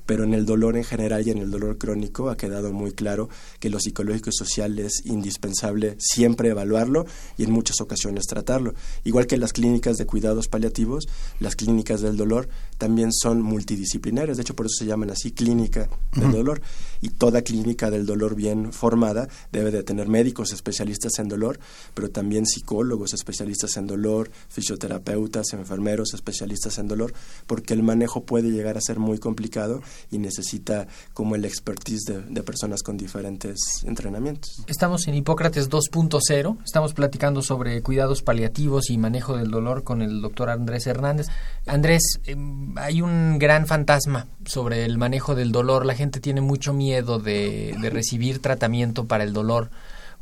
pero 0.06 0.24
en 0.24 0.34
el 0.34 0.46
dolor 0.46 0.76
en 0.76 0.84
general 0.84 1.26
y 1.26 1.30
en 1.30 1.38
el 1.38 1.50
dolor 1.50 1.78
crónico 1.78 2.30
ha 2.30 2.36
quedado 2.36 2.72
muy 2.72 2.92
claro 2.92 3.28
que 3.60 3.70
lo 3.70 3.80
psicológico 3.80 4.30
y 4.30 4.32
social 4.32 4.78
es 4.78 5.04
indispensable 5.04 5.96
siempre 5.98 6.50
evaluarlo 6.50 7.06
y 7.36 7.44
en 7.44 7.52
muchas 7.52 7.80
ocasiones 7.80 8.26
tratarlo. 8.26 8.74
Igual 9.04 9.26
que 9.26 9.36
las 9.36 9.52
clínicas 9.52 9.96
de 9.96 10.06
cuidados 10.06 10.48
paliativos, 10.48 11.06
las 11.40 11.56
clínicas 11.56 12.00
del 12.00 12.16
dolor 12.16 12.48
también 12.78 13.12
son 13.12 13.42
multidisciplinarias, 13.42 14.36
de 14.36 14.42
hecho 14.42 14.56
por 14.56 14.66
eso 14.66 14.76
se 14.78 14.86
llaman 14.86 15.10
así 15.10 15.32
clínica 15.32 15.88
del 16.14 16.32
dolor. 16.32 16.62
Y 17.00 17.10
toda 17.10 17.42
clínica 17.42 17.90
del 17.90 18.06
dolor 18.06 18.36
bien 18.36 18.72
formada 18.72 19.28
debe 19.50 19.72
de 19.72 19.82
tener 19.82 20.08
médicos 20.08 20.52
especialistas 20.52 21.18
en 21.18 21.28
dolor, 21.28 21.58
pero 21.94 22.10
también 22.10 22.46
psicólogos 22.46 23.12
especialistas 23.12 23.76
en 23.76 23.88
dolor, 23.88 24.30
fisioterapeutas, 24.48 25.52
enfermeros 25.52 26.14
especialistas 26.14 26.78
en 26.78 26.88
dolor, 26.88 27.12
porque 27.46 27.74
el 27.74 27.82
manejo 27.82 28.24
puede 28.24 28.50
llegar 28.50 28.76
a 28.76 28.80
ser 28.80 28.98
muy 28.98 29.18
complicado 29.18 29.82
y 30.10 30.18
necesita 30.18 30.86
como 31.14 31.34
el 31.34 31.44
expertise 31.44 32.04
de, 32.04 32.42
personas 32.42 32.82
con 32.82 32.96
diferentes 32.96 33.58
entrenamientos. 33.84 34.64
Estamos 34.66 35.06
en 35.06 35.14
Hipócrates 35.14 35.70
2.0, 35.70 36.58
estamos 36.64 36.92
platicando 36.92 37.40
sobre 37.42 37.82
cuidados 37.82 38.22
paliativos 38.22 38.90
y 38.90 38.98
manejo 38.98 39.36
del 39.36 39.50
dolor 39.50 39.84
con 39.84 40.02
el 40.02 40.20
doctor 40.20 40.50
Andrés 40.50 40.86
Hernández. 40.86 41.28
Andrés, 41.66 42.20
em, 42.24 42.76
hay 42.76 43.00
un 43.00 43.38
gran 43.38 43.66
fantasma 43.66 44.26
sobre 44.44 44.84
el 44.84 44.98
manejo 44.98 45.34
del 45.34 45.52
dolor, 45.52 45.86
la 45.86 45.94
gente 45.94 46.20
tiene 46.20 46.40
mucho 46.40 46.72
miedo 46.72 47.18
de, 47.18 47.76
de 47.80 47.90
recibir 47.90 48.40
tratamiento 48.40 49.06
para 49.06 49.24
el 49.24 49.32
dolor 49.32 49.70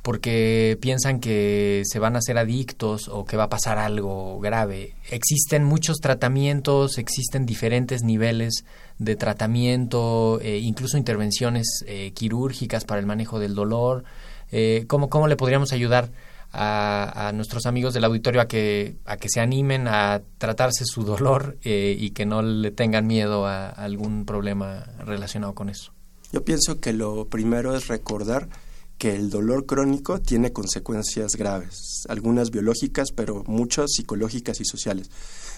porque 0.03 0.79
piensan 0.81 1.21
que 1.21 1.83
se 1.85 1.99
van 1.99 2.17
a 2.17 2.19
hacer 2.19 2.39
adictos 2.39 3.09
o 3.09 3.25
que 3.25 3.37
va 3.37 3.45
a 3.45 3.49
pasar 3.49 3.79
algo 3.79 4.41
grave. 4.41 4.95
Existen 5.11 5.65
muchos 5.65 5.99
tratamientos, 5.99 6.99
existen 6.99 7.47
diferentes 7.47 8.03
niveles 8.03 8.65
de 8.99 9.17
tratamiento, 9.17 10.41
eh, 10.43 10.59
incluso 10.59 10.97
intervenciones 10.97 11.85
eh, 11.87 12.13
quirúrgicas 12.15 12.85
para 12.85 13.01
el 13.01 13.07
manejo 13.07 13.39
del 13.39 13.55
dolor. 13.55 14.05
Eh, 14.51 14.85
¿cómo, 14.89 15.11
¿Cómo 15.11 15.29
le 15.29 15.37
podríamos 15.37 15.73
ayudar 15.73 16.11
a, 16.53 17.29
a, 17.29 17.33
nuestros 17.33 17.67
amigos 17.67 17.95
del 17.95 18.05
auditorio 18.05 18.41
a 18.41 18.49
que, 18.49 18.97
a 19.05 19.17
que 19.17 19.29
se 19.29 19.41
animen 19.41 19.87
a 19.87 20.23
tratarse 20.39 20.85
su 20.85 21.05
dolor 21.05 21.59
y 21.63 22.11
que 22.11 22.27
no 22.27 22.43
le 22.43 22.73
tengan 22.73 23.07
miedo 23.07 23.47
a 23.47 23.69
algún 23.69 24.25
problema 24.25 24.85
relacionado 24.99 25.55
con 25.55 25.69
eso? 25.69 25.93
Yo 26.33 26.45
pienso 26.45 26.81
que 26.81 26.93
lo 26.93 27.27
primero 27.27 27.77
es 27.77 27.87
recordar 27.87 28.49
que 29.01 29.17
el 29.17 29.31
dolor 29.31 29.65
crónico 29.65 30.21
tiene 30.21 30.53
consecuencias 30.53 31.35
graves, 31.35 32.05
algunas 32.11 32.51
biológicas, 32.51 33.13
pero 33.13 33.43
muchas 33.47 33.93
psicológicas 33.97 34.61
y 34.61 34.67
sociales. 34.67 35.11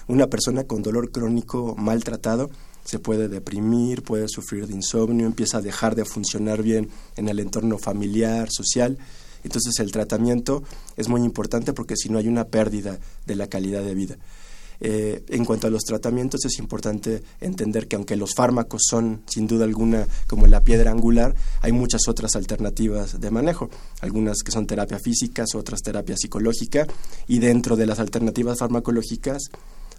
Una 0.06 0.28
persona 0.28 0.62
con 0.62 0.80
dolor 0.84 1.10
crónico 1.10 1.74
maltratado 1.74 2.50
se 2.84 3.00
puede 3.00 3.26
deprimir, 3.26 4.04
puede 4.04 4.28
sufrir 4.28 4.68
de 4.68 4.74
insomnio, 4.74 5.26
empieza 5.26 5.58
a 5.58 5.60
dejar 5.60 5.96
de 5.96 6.04
funcionar 6.04 6.62
bien 6.62 6.88
en 7.16 7.28
el 7.28 7.40
entorno 7.40 7.78
familiar, 7.78 8.48
social. 8.48 8.96
Entonces 9.42 9.76
el 9.80 9.90
tratamiento 9.90 10.62
es 10.96 11.08
muy 11.08 11.22
importante 11.22 11.72
porque 11.72 11.96
si 11.96 12.10
no 12.10 12.18
hay 12.18 12.28
una 12.28 12.44
pérdida 12.44 13.00
de 13.26 13.34
la 13.34 13.48
calidad 13.48 13.82
de 13.82 13.96
vida. 13.96 14.18
Eh, 14.84 15.22
en 15.28 15.44
cuanto 15.44 15.68
a 15.68 15.70
los 15.70 15.84
tratamientos, 15.84 16.44
es 16.44 16.58
importante 16.58 17.22
entender 17.40 17.86
que 17.86 17.94
aunque 17.94 18.16
los 18.16 18.34
fármacos 18.34 18.82
son 18.90 19.22
sin 19.26 19.46
duda 19.46 19.64
alguna 19.64 20.08
como 20.26 20.48
la 20.48 20.64
piedra 20.64 20.90
angular, 20.90 21.36
hay 21.60 21.70
muchas 21.70 22.08
otras 22.08 22.34
alternativas 22.34 23.20
de 23.20 23.30
manejo, 23.30 23.70
algunas 24.00 24.38
que 24.42 24.50
son 24.50 24.66
terapia 24.66 24.98
física, 24.98 25.44
otras 25.54 25.82
terapia 25.82 26.16
psicológica, 26.16 26.88
y 27.28 27.38
dentro 27.38 27.76
de 27.76 27.86
las 27.86 28.00
alternativas 28.00 28.58
farmacológicas 28.58 29.50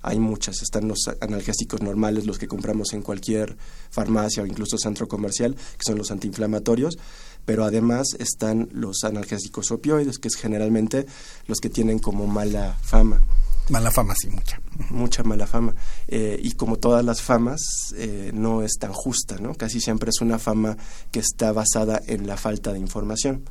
hay 0.02 0.20
muchas. 0.20 0.62
Están 0.62 0.90
los 0.90 1.00
analgésicos 1.22 1.82
normales, 1.82 2.26
los 2.26 2.38
que 2.38 2.50
compramos 2.50 2.92
en 2.92 3.02
cualquier 3.02 3.56
farmacia 3.90 4.44
o 4.44 4.46
incluso 4.46 4.78
centro 4.78 5.08
comercial, 5.08 5.56
que 5.56 5.84
son 5.86 5.98
los 5.98 6.12
antiinflamatorios, 6.12 6.98
pero 7.46 7.64
además 7.64 8.08
están 8.20 8.68
los 8.74 9.06
analgésicos 9.06 9.72
opioides, 9.72 10.20
que 10.20 10.28
es 10.28 10.36
generalmente 10.36 11.06
los 11.48 11.60
que 11.60 11.70
tienen 11.70 12.00
como 12.00 12.28
mala 12.28 12.78
fama. 12.82 13.22
Mala 13.70 13.92
fama, 13.92 14.14
sí, 14.20 14.30
mucha. 14.30 14.62
Mucha 14.90 15.24
mala 15.24 15.48
fama. 15.48 15.74
Eh, 16.08 16.40
y 16.44 16.52
como 16.52 16.78
todas 16.78 17.04
las 17.06 17.22
famas, 17.22 17.62
eh, 17.96 18.32
no 18.34 18.62
es 18.62 18.74
tan 18.80 18.92
justa, 18.92 19.38
¿no? 19.40 19.56
Casi 19.56 19.80
siempre 19.80 20.10
es 20.10 20.22
una 20.22 20.38
fama 20.38 20.78
que 21.12 21.20
está 21.20 21.52
basada 21.54 22.02
en 22.06 22.28
la 22.28 22.36
falta 22.36 22.74
de 22.74 22.80
información. 22.80 23.44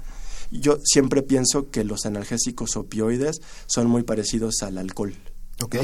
Yo 0.50 0.78
siempre 0.84 1.22
pienso 1.22 1.70
que 1.70 1.82
los 1.84 2.04
analgésicos 2.04 2.76
opioides 2.76 3.40
son 3.66 3.86
muy 3.86 4.02
parecidos 4.02 4.62
al 4.62 4.76
alcohol. 4.76 5.14
Ok. 5.62 5.76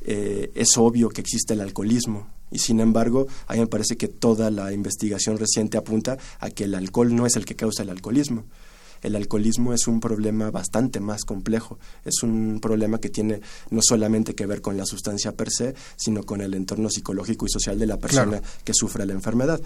Eh, 0.00 0.52
es 0.54 0.78
obvio 0.78 1.10
que 1.10 1.20
existe 1.20 1.52
el 1.52 1.60
alcoholismo, 1.60 2.28
y 2.50 2.58
sin 2.60 2.80
embargo, 2.80 3.26
a 3.46 3.54
mí 3.54 3.60
me 3.60 3.66
parece 3.66 3.96
que 3.96 4.08
toda 4.08 4.50
la 4.50 4.72
investigación 4.72 5.36
reciente 5.36 5.76
apunta 5.76 6.16
a 6.38 6.50
que 6.50 6.64
el 6.64 6.74
alcohol 6.74 7.14
no 7.14 7.26
es 7.26 7.36
el 7.36 7.44
que 7.44 7.56
causa 7.56 7.82
el 7.82 7.90
alcoholismo 7.90 8.44
el 9.06 9.16
alcoholismo 9.16 9.72
es 9.72 9.86
un 9.86 10.00
problema 10.00 10.50
bastante 10.50 11.00
más 11.00 11.24
complejo. 11.24 11.78
Es 12.04 12.22
un 12.22 12.58
problema 12.60 12.98
que 12.98 13.08
tiene 13.08 13.40
no 13.70 13.80
solamente 13.82 14.34
que 14.34 14.46
ver 14.46 14.60
con 14.60 14.76
la 14.76 14.84
sustancia 14.84 15.32
per 15.32 15.50
se, 15.50 15.74
sino 15.96 16.24
con 16.24 16.40
el 16.40 16.54
entorno 16.54 16.90
psicológico 16.90 17.46
y 17.46 17.50
social 17.50 17.78
de 17.78 17.86
la 17.86 17.98
persona 17.98 18.42
que 18.64 18.72
sufre 18.74 19.06
la 19.06 19.12
enfermedad. 19.12 19.60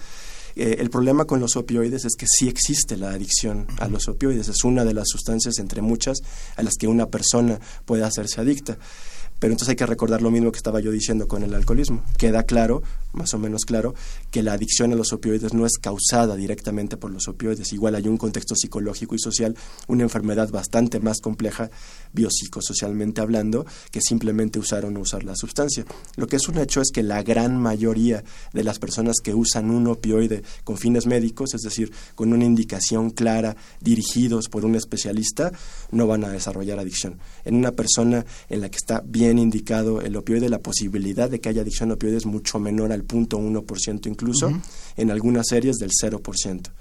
Eh, 0.55 0.77
el 0.79 0.89
problema 0.89 1.25
con 1.25 1.39
los 1.39 1.55
opioides 1.55 2.05
es 2.05 2.15
que 2.15 2.27
sí 2.29 2.47
existe 2.47 2.97
la 2.97 3.11
adicción 3.11 3.67
a 3.79 3.87
los 3.87 4.07
opioides. 4.07 4.47
Es 4.47 4.63
una 4.63 4.85
de 4.85 4.93
las 4.93 5.07
sustancias 5.09 5.57
entre 5.59 5.81
muchas 5.81 6.19
a 6.55 6.63
las 6.63 6.75
que 6.75 6.87
una 6.87 7.07
persona 7.07 7.59
puede 7.85 8.03
hacerse 8.03 8.41
adicta. 8.41 8.77
Pero 9.41 9.53
entonces 9.53 9.69
hay 9.69 9.75
que 9.75 9.87
recordar 9.87 10.21
lo 10.21 10.29
mismo 10.29 10.51
que 10.51 10.57
estaba 10.57 10.81
yo 10.81 10.91
diciendo 10.91 11.27
con 11.27 11.41
el 11.41 11.55
alcoholismo. 11.55 12.03
Queda 12.15 12.43
claro, 12.43 12.83
más 13.11 13.33
o 13.33 13.39
menos 13.39 13.65
claro, 13.65 13.95
que 14.29 14.43
la 14.43 14.53
adicción 14.53 14.93
a 14.93 14.95
los 14.95 15.13
opioides 15.13 15.55
no 15.55 15.65
es 15.65 15.79
causada 15.81 16.35
directamente 16.35 16.95
por 16.95 17.09
los 17.09 17.27
opioides. 17.27 17.73
Igual 17.73 17.95
hay 17.95 18.07
un 18.07 18.17
contexto 18.17 18.55
psicológico 18.55 19.15
y 19.15 19.19
social, 19.19 19.57
una 19.87 20.03
enfermedad 20.03 20.51
bastante 20.51 20.99
más 20.99 21.21
compleja, 21.21 21.71
biopsicosocialmente 22.13 23.19
hablando, 23.19 23.65
que 23.89 23.99
simplemente 23.99 24.59
usar 24.59 24.85
o 24.85 24.91
no 24.91 24.99
usar 24.99 25.23
la 25.23 25.35
sustancia. 25.35 25.85
Lo 26.17 26.27
que 26.27 26.35
es 26.35 26.47
un 26.47 26.59
hecho 26.59 26.79
es 26.79 26.91
que 26.91 27.01
la 27.01 27.23
gran 27.23 27.59
mayoría 27.59 28.23
de 28.53 28.63
las 28.63 28.77
personas 28.77 29.15
que 29.23 29.33
usan 29.33 29.71
un 29.71 29.87
opioide 29.87 30.43
con 30.63 30.77
fines 30.77 31.07
médicos, 31.07 31.55
es 31.55 31.61
decir, 31.61 31.91
con 32.13 32.31
una 32.31 32.45
indicación 32.45 33.09
clara, 33.09 33.55
dirigidos 33.79 34.49
por 34.49 34.65
un 34.65 34.75
especialista, 34.75 35.51
no 35.89 36.05
van 36.05 36.25
a 36.25 36.29
desarrollar 36.29 36.77
adicción. 36.77 37.17
En 37.43 37.55
una 37.55 37.71
persona 37.71 38.23
en 38.47 38.61
la 38.61 38.69
que 38.69 38.77
está 38.77 39.01
bien 39.03 39.30
indicado 39.39 40.01
el 40.01 40.15
opioide, 40.15 40.49
la 40.49 40.59
posibilidad 40.59 41.29
de 41.29 41.39
que 41.39 41.49
haya 41.49 41.61
adicción 41.61 41.91
a 41.91 41.95
opioide 41.95 42.17
es 42.17 42.25
mucho 42.25 42.59
menor 42.59 42.91
al 42.91 43.03
punto 43.03 43.37
ciento 43.77 44.09
incluso, 44.09 44.51
en 44.97 45.11
algunas 45.11 45.47
series 45.47 45.77
del 45.77 45.89
0%. 45.89 46.21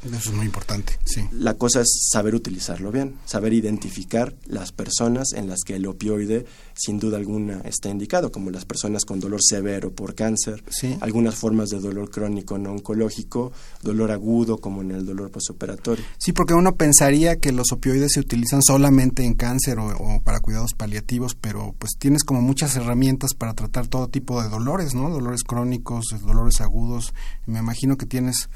Eso 0.04 0.16
es 0.16 0.32
muy 0.32 0.46
importante, 0.46 0.98
sí. 1.04 1.22
La 1.32 1.54
cosa 1.54 1.80
es 1.80 2.08
saber 2.12 2.34
utilizarlo 2.34 2.90
bien, 2.90 3.16
saber 3.24 3.52
identificar 3.52 4.34
las 4.46 4.72
personas 4.72 5.32
en 5.34 5.48
las 5.48 5.60
que 5.64 5.76
el 5.76 5.86
opioide 5.86 6.46
sin 6.74 6.98
duda 6.98 7.18
alguna 7.18 7.60
está 7.64 7.90
indicado, 7.90 8.32
como 8.32 8.50
las 8.50 8.64
personas 8.64 9.04
con 9.04 9.20
dolor 9.20 9.40
severo 9.42 9.92
por 9.92 10.14
cáncer, 10.14 10.64
algunas 11.00 11.34
formas 11.34 11.68
de 11.68 11.78
dolor 11.78 12.10
crónico 12.10 12.56
no 12.58 12.72
oncológico, 12.72 13.52
dolor 13.82 14.10
agudo 14.10 14.58
como 14.58 14.80
en 14.80 14.92
el 14.92 15.04
dolor 15.04 15.30
postoperatorio. 15.30 16.04
Sí, 16.18 16.32
porque 16.32 16.54
uno 16.54 16.76
pensaría 16.76 17.38
que 17.38 17.52
los 17.52 17.72
opioides 17.72 18.12
se 18.14 18.20
utilizan 18.20 18.62
solamente 18.62 19.24
en 19.24 19.34
cáncer 19.34 19.78
o, 19.78 19.88
o 19.88 20.22
para 20.22 20.40
cuidados 20.40 20.72
paliativos, 20.74 21.34
pero 21.34 21.74
pues 21.78 21.92
tienes 21.98 22.24
como 22.24 22.39
muchas 22.40 22.76
herramientas 22.76 23.34
para 23.34 23.54
tratar 23.54 23.88
todo 23.88 24.08
tipo 24.08 24.42
de 24.42 24.48
dolores, 24.48 24.94
¿no? 24.94 25.10
Dolores 25.10 25.42
crónicos, 25.44 26.06
dolores 26.22 26.60
agudos. 26.60 27.14
Me 27.46 27.58
imagino 27.58 27.96
que 27.96 28.06
tienes 28.06 28.48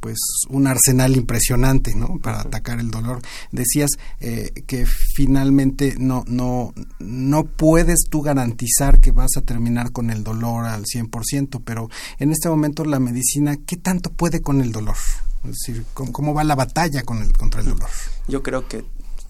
pues 0.00 0.18
un 0.48 0.66
arsenal 0.66 1.16
impresionante 1.16 1.94
¿no? 1.94 2.18
para 2.18 2.40
atacar 2.40 2.78
el 2.78 2.90
dolor. 2.90 3.20
Decías 3.50 3.90
eh, 4.20 4.50
que 4.66 4.86
finalmente 4.86 5.96
no, 5.98 6.24
no, 6.26 6.72
no 6.98 7.44
puedes 7.44 8.04
tú 8.08 8.22
garantizar 8.22 9.00
que 9.00 9.10
vas 9.10 9.36
a 9.36 9.42
terminar 9.42 9.92
con 9.92 10.10
el 10.10 10.22
dolor 10.24 10.66
al 10.66 10.84
100%, 10.84 11.62
pero 11.64 11.88
en 12.18 12.32
este 12.32 12.48
momento 12.48 12.84
la 12.84 13.00
medicina, 13.00 13.56
¿qué 13.66 13.76
tanto 13.76 14.10
puede 14.10 14.40
con 14.40 14.60
el 14.60 14.72
dolor? 14.72 14.96
Es 15.44 15.50
decir, 15.50 15.84
¿cómo, 15.94 16.34
va 16.34 16.44
la 16.44 16.54
batalla 16.54 17.02
con 17.02 17.22
el, 17.22 17.32
contra 17.32 17.60
el 17.60 17.68
dolor? 17.68 17.88
Yo 18.26 18.42
creo 18.42 18.66
que 18.66 18.84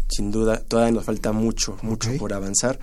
sin 0.08 0.30
duda 0.30 0.62
todavía 0.62 0.92
nos 0.92 1.04
falta 1.04 1.32
mucho, 1.32 1.76
mucho 1.82 2.16
por 2.16 2.32
avanzar, 2.32 2.78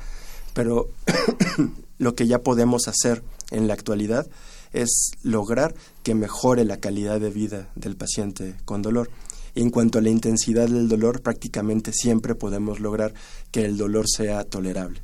pero 0.56 0.90
lo 2.00 2.16
que 2.16 2.26
ya 2.26 2.40
podemos 2.40 2.88
hacer 2.88 3.22
en 3.52 3.68
la 3.68 3.76
actualidad 3.76 4.26
es 4.74 5.12
lograr 5.22 5.76
que 6.02 6.16
mejore 6.16 6.66
la 6.66 6.78
calidad 6.78 7.20
de 7.20 7.30
vida 7.30 7.70
del 7.76 7.96
paciente 7.96 8.56
con 8.66 8.82
dolor. 8.82 9.12
En 9.54 9.70
cuanto 9.70 10.00
a 10.00 10.02
la 10.02 10.10
intensidad 10.10 10.68
del 10.68 10.90
dolor, 10.90 11.22
prácticamente 11.22 11.92
siempre 11.94 12.36
podemos 12.36 12.80
lograr 12.80 13.14
que 13.52 13.66
el 13.66 13.78
dolor 13.78 14.06
sea 14.10 14.44
tolerable. 14.44 15.02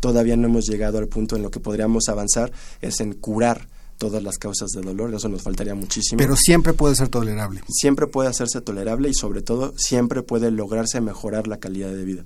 Todavía 0.00 0.36
no 0.36 0.46
hemos 0.46 0.66
llegado 0.66 0.98
al 0.98 1.08
punto 1.08 1.36
en 1.36 1.42
lo 1.42 1.50
que 1.50 1.60
podríamos 1.60 2.08
avanzar, 2.08 2.52
es 2.80 3.00
en 3.00 3.14
curar 3.14 3.68
todas 3.98 4.22
las 4.22 4.38
causas 4.38 4.70
del 4.70 4.84
dolor, 4.84 5.12
eso 5.14 5.28
nos 5.28 5.42
faltaría 5.42 5.74
muchísimo. 5.74 6.18
Pero 6.18 6.36
siempre 6.36 6.72
puede 6.72 6.94
ser 6.94 7.08
tolerable. 7.08 7.62
Siempre 7.68 8.06
puede 8.06 8.28
hacerse 8.28 8.60
tolerable 8.60 9.08
y 9.08 9.14
sobre 9.14 9.42
todo 9.42 9.74
siempre 9.76 10.22
puede 10.22 10.52
lograrse 10.52 11.00
mejorar 11.00 11.48
la 11.48 11.58
calidad 11.58 11.90
de 11.90 12.04
vida 12.04 12.24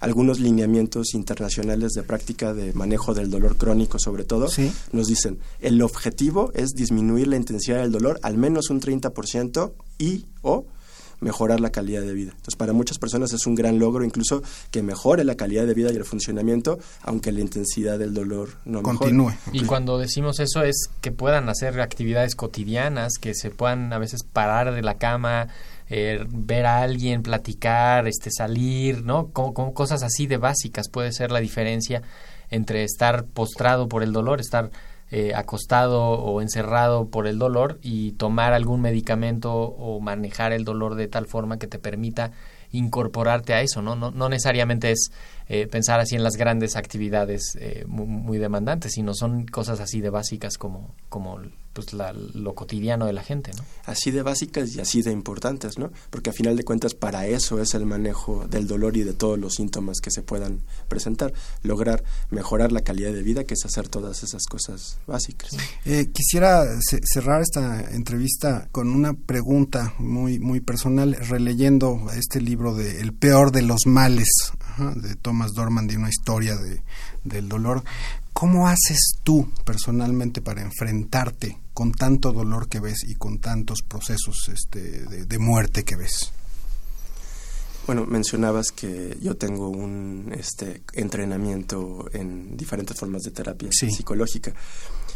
algunos 0.00 0.40
lineamientos 0.40 1.14
internacionales 1.14 1.92
de 1.92 2.02
práctica 2.02 2.54
de 2.54 2.72
manejo 2.72 3.14
del 3.14 3.30
dolor 3.30 3.56
crónico 3.56 3.98
sobre 3.98 4.24
todo, 4.24 4.48
nos 4.92 5.06
dicen, 5.06 5.38
el 5.60 5.82
objetivo 5.82 6.52
es 6.54 6.70
disminuir 6.70 7.28
la 7.28 7.36
intensidad 7.36 7.78
del 7.78 7.92
dolor 7.92 8.18
al 8.22 8.36
menos 8.36 8.70
un 8.70 8.80
30% 8.80 9.72
y 9.98 10.26
o 10.42 10.64
mejorar 11.20 11.60
la 11.60 11.70
calidad 11.70 12.02
de 12.02 12.12
vida. 12.12 12.30
Entonces, 12.30 12.56
para 12.56 12.72
muchas 12.72 12.98
personas 12.98 13.32
es 13.32 13.46
un 13.46 13.54
gran 13.54 13.78
logro 13.78 14.04
incluso 14.04 14.42
que 14.70 14.82
mejore 14.82 15.24
la 15.24 15.34
calidad 15.34 15.66
de 15.66 15.74
vida 15.74 15.92
y 15.92 15.96
el 15.96 16.04
funcionamiento, 16.04 16.78
aunque 17.02 17.32
la 17.32 17.40
intensidad 17.40 17.98
del 17.98 18.14
dolor 18.14 18.50
no 18.64 18.82
continúe. 18.82 19.32
Y 19.52 19.64
cuando 19.64 19.98
decimos 19.98 20.40
eso 20.40 20.62
es 20.62 20.90
que 21.00 21.12
puedan 21.12 21.48
hacer 21.48 21.80
actividades 21.80 22.34
cotidianas, 22.34 23.14
que 23.20 23.34
se 23.34 23.50
puedan 23.50 23.92
a 23.92 23.98
veces 23.98 24.22
parar 24.22 24.74
de 24.74 24.82
la 24.82 24.94
cama, 24.94 25.48
eh, 25.90 26.24
ver 26.28 26.66
a 26.66 26.80
alguien, 26.82 27.22
platicar, 27.22 28.06
este, 28.08 28.30
salir, 28.30 29.04
¿no? 29.04 29.28
Como, 29.28 29.74
cosas 29.74 30.02
así 30.02 30.26
de 30.26 30.36
básicas 30.36 30.88
puede 30.88 31.12
ser 31.12 31.30
la 31.30 31.40
diferencia 31.40 32.02
entre 32.50 32.84
estar 32.84 33.24
postrado 33.24 33.88
por 33.88 34.02
el 34.02 34.12
dolor, 34.12 34.40
estar 34.40 34.70
eh, 35.10 35.32
acostado 35.34 36.02
o 36.02 36.42
encerrado 36.42 37.08
por 37.08 37.26
el 37.26 37.38
dolor 37.38 37.78
y 37.82 38.12
tomar 38.12 38.52
algún 38.52 38.82
medicamento 38.82 39.54
o 39.54 40.00
manejar 40.00 40.52
el 40.52 40.64
dolor 40.64 40.96
de 40.96 41.08
tal 41.08 41.26
forma 41.26 41.58
que 41.58 41.66
te 41.66 41.78
permita 41.78 42.32
incorporarte 42.72 43.54
a 43.54 43.62
eso, 43.62 43.80
¿no? 43.82 43.96
No, 43.96 44.10
no 44.10 44.28
necesariamente 44.28 44.90
es 44.90 45.10
eh, 45.48 45.66
pensar 45.66 46.00
así 46.00 46.14
en 46.14 46.22
las 46.22 46.36
grandes 46.36 46.76
actividades 46.76 47.56
eh, 47.58 47.84
muy, 47.86 48.38
demandantes, 48.38 48.92
sino 48.92 49.14
son 49.14 49.46
cosas 49.46 49.80
así 49.80 50.00
de 50.00 50.10
básicas 50.10 50.58
como, 50.58 50.94
como 51.08 51.40
pues 51.78 51.92
lo 52.34 52.54
cotidiano 52.56 53.06
de 53.06 53.12
la 53.12 53.22
gente, 53.22 53.52
¿no? 53.56 53.62
Así 53.84 54.10
de 54.10 54.22
básicas 54.22 54.74
y 54.74 54.80
así 54.80 55.00
de 55.02 55.12
importantes, 55.12 55.78
¿no? 55.78 55.92
Porque 56.10 56.30
a 56.30 56.32
final 56.32 56.56
de 56.56 56.64
cuentas 56.64 56.94
para 56.94 57.28
eso 57.28 57.60
es 57.62 57.72
el 57.74 57.86
manejo 57.86 58.48
del 58.48 58.66
dolor 58.66 58.96
y 58.96 59.04
de 59.04 59.12
todos 59.12 59.38
los 59.38 59.54
síntomas 59.54 59.98
que 60.02 60.10
se 60.10 60.22
puedan 60.22 60.58
presentar, 60.88 61.32
lograr 61.62 62.02
mejorar 62.30 62.72
la 62.72 62.80
calidad 62.80 63.12
de 63.12 63.22
vida, 63.22 63.44
que 63.44 63.54
es 63.54 63.64
hacer 63.64 63.88
todas 63.88 64.24
esas 64.24 64.42
cosas 64.46 64.98
básicas. 65.06 65.56
Eh, 65.84 66.10
quisiera 66.12 66.64
cerrar 67.04 67.42
esta 67.42 67.80
entrevista 67.92 68.68
con 68.72 68.88
una 68.88 69.14
pregunta 69.14 69.94
muy 69.98 70.40
muy 70.40 70.58
personal, 70.58 71.14
releyendo 71.28 72.08
este 72.16 72.40
libro 72.40 72.74
de 72.74 73.00
El 73.00 73.12
peor 73.12 73.52
de 73.52 73.62
los 73.62 73.86
males 73.86 74.28
de 74.96 75.14
Thomas 75.14 75.52
Dorman, 75.52 75.86
de 75.86 75.96
una 75.96 76.08
historia 76.08 76.56
de, 76.56 76.82
del 77.22 77.48
dolor. 77.48 77.84
¿Cómo 78.32 78.68
haces 78.68 79.18
tú 79.24 79.50
personalmente 79.64 80.40
para 80.40 80.62
enfrentarte 80.62 81.58
con 81.78 81.92
tanto 81.92 82.32
dolor 82.32 82.68
que 82.68 82.80
ves 82.80 83.04
y 83.06 83.14
con 83.14 83.38
tantos 83.38 83.82
procesos 83.86 84.50
este, 84.52 85.04
de, 85.04 85.38
muerte 85.38 85.84
que 85.84 85.94
ves? 85.94 86.32
Bueno, 87.86 88.04
mencionabas 88.04 88.72
que 88.72 89.16
yo 89.22 89.36
tengo 89.36 89.68
un 89.68 90.34
este, 90.36 90.82
entrenamiento 90.94 92.06
en 92.12 92.56
diferentes 92.56 92.98
formas 92.98 93.22
de 93.22 93.30
terapia 93.30 93.68
psicológica. 93.70 94.52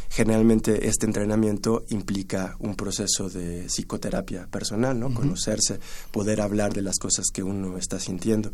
Generalmente 0.08 0.86
este 0.86 1.06
entrenamiento 1.06 1.84
implica 1.88 2.54
un 2.60 2.76
proceso 2.76 3.28
de 3.28 3.66
psicoterapia 3.66 4.46
personal, 4.46 5.00
¿no? 5.00 5.12
Conocerse, 5.12 5.80
poder 6.12 6.40
hablar 6.40 6.72
de 6.74 6.82
las 6.82 7.00
cosas 7.00 7.26
que 7.32 7.42
uno 7.42 7.76
está 7.76 7.98
sintiendo. 7.98 8.52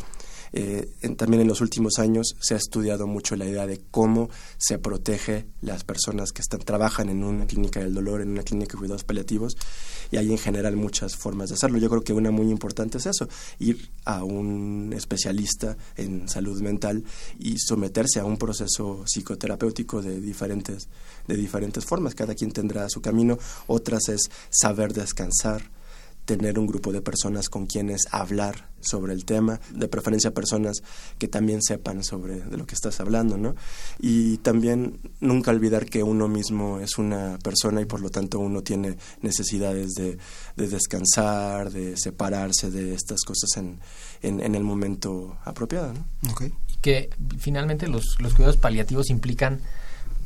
Eh, 0.52 0.90
también 1.16 1.42
en 1.42 1.48
los 1.48 1.60
últimos 1.60 1.98
años 1.98 2.36
se 2.40 2.54
ha 2.54 2.56
estudiado 2.56 3.06
mucho 3.06 3.36
la 3.36 3.46
idea 3.46 3.66
de 3.66 3.80
cómo 3.90 4.30
se 4.56 4.78
protege 4.78 5.46
las 5.60 5.84
personas 5.84 6.32
que 6.32 6.42
están, 6.42 6.60
trabajan 6.60 7.08
en 7.08 7.24
una 7.24 7.46
clínica 7.46 7.80
del 7.80 7.94
dolor, 7.94 8.20
en 8.20 8.30
una 8.30 8.42
clínica 8.42 8.72
de 8.72 8.78
cuidados 8.78 9.04
paliativos, 9.04 9.56
y 10.10 10.16
hay 10.16 10.30
en 10.30 10.38
general 10.38 10.76
muchas 10.76 11.16
formas 11.16 11.48
de 11.48 11.54
hacerlo. 11.54 11.78
Yo 11.78 11.88
creo 11.88 12.02
que 12.02 12.12
una 12.12 12.30
muy 12.30 12.50
importante 12.50 12.98
es 12.98 13.06
eso, 13.06 13.28
ir 13.58 13.90
a 14.04 14.24
un 14.24 14.92
especialista 14.96 15.76
en 15.96 16.28
salud 16.28 16.60
mental 16.60 17.04
y 17.38 17.58
someterse 17.58 18.20
a 18.20 18.24
un 18.24 18.36
proceso 18.36 19.04
psicoterapéutico 19.06 20.02
de 20.02 20.20
diferentes, 20.20 20.88
de 21.26 21.36
diferentes 21.36 21.84
formas. 21.84 22.14
Cada 22.14 22.34
quien 22.34 22.52
tendrá 22.52 22.88
su 22.88 23.00
camino. 23.00 23.38
Otras 23.66 24.08
es 24.08 24.30
saber 24.50 24.92
descansar, 24.92 25.70
tener 26.28 26.58
un 26.58 26.66
grupo 26.66 26.92
de 26.92 27.00
personas 27.00 27.48
con 27.48 27.64
quienes 27.64 28.02
hablar 28.10 28.68
sobre 28.80 29.14
el 29.14 29.24
tema, 29.24 29.60
de 29.70 29.88
preferencia 29.88 30.34
personas 30.34 30.82
que 31.16 31.26
también 31.26 31.62
sepan 31.62 32.04
sobre 32.04 32.40
de 32.40 32.58
lo 32.58 32.66
que 32.66 32.74
estás 32.74 33.00
hablando, 33.00 33.38
¿no? 33.38 33.56
Y 33.98 34.36
también 34.38 35.00
nunca 35.20 35.52
olvidar 35.52 35.86
que 35.86 36.02
uno 36.02 36.28
mismo 36.28 36.80
es 36.80 36.98
una 36.98 37.38
persona 37.42 37.80
y 37.80 37.86
por 37.86 38.02
lo 38.02 38.10
tanto 38.10 38.40
uno 38.40 38.60
tiene 38.62 38.98
necesidades 39.22 39.94
de, 39.94 40.18
descansar, 40.56 41.70
de 41.70 41.96
separarse 41.96 42.70
de 42.70 42.92
estas 42.92 43.22
cosas 43.22 43.56
en, 43.56 43.80
en, 44.20 44.54
el 44.54 44.62
momento 44.62 45.38
apropiado, 45.46 45.94
¿no? 45.94 46.06
Y 46.68 46.76
que 46.82 47.08
finalmente 47.38 47.88
los, 47.88 48.16
los 48.20 48.34
cuidados 48.34 48.58
paliativos 48.58 49.08
implican 49.08 49.62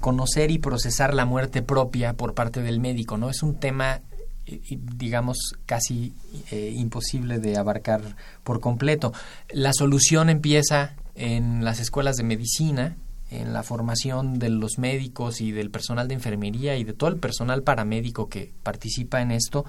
conocer 0.00 0.50
y 0.50 0.58
procesar 0.58 1.14
la 1.14 1.26
muerte 1.26 1.62
propia 1.62 2.14
por 2.14 2.34
parte 2.34 2.60
del 2.60 2.80
médico, 2.80 3.18
¿no? 3.18 3.30
Es 3.30 3.44
un 3.44 3.54
tema 3.54 4.00
digamos, 4.46 5.54
casi 5.66 6.14
eh, 6.50 6.72
imposible 6.76 7.38
de 7.38 7.56
abarcar 7.56 8.16
por 8.42 8.60
completo. 8.60 9.12
La 9.50 9.72
solución 9.72 10.30
empieza 10.30 10.96
en 11.14 11.64
las 11.64 11.80
escuelas 11.80 12.16
de 12.16 12.24
medicina, 12.24 12.96
en 13.30 13.52
la 13.52 13.62
formación 13.62 14.38
de 14.38 14.50
los 14.50 14.78
médicos 14.78 15.40
y 15.40 15.52
del 15.52 15.70
personal 15.70 16.08
de 16.08 16.14
enfermería 16.14 16.76
y 16.76 16.84
de 16.84 16.92
todo 16.92 17.10
el 17.10 17.16
personal 17.16 17.62
paramédico 17.62 18.28
que 18.28 18.52
participa 18.62 19.22
en 19.22 19.30
esto. 19.30 19.64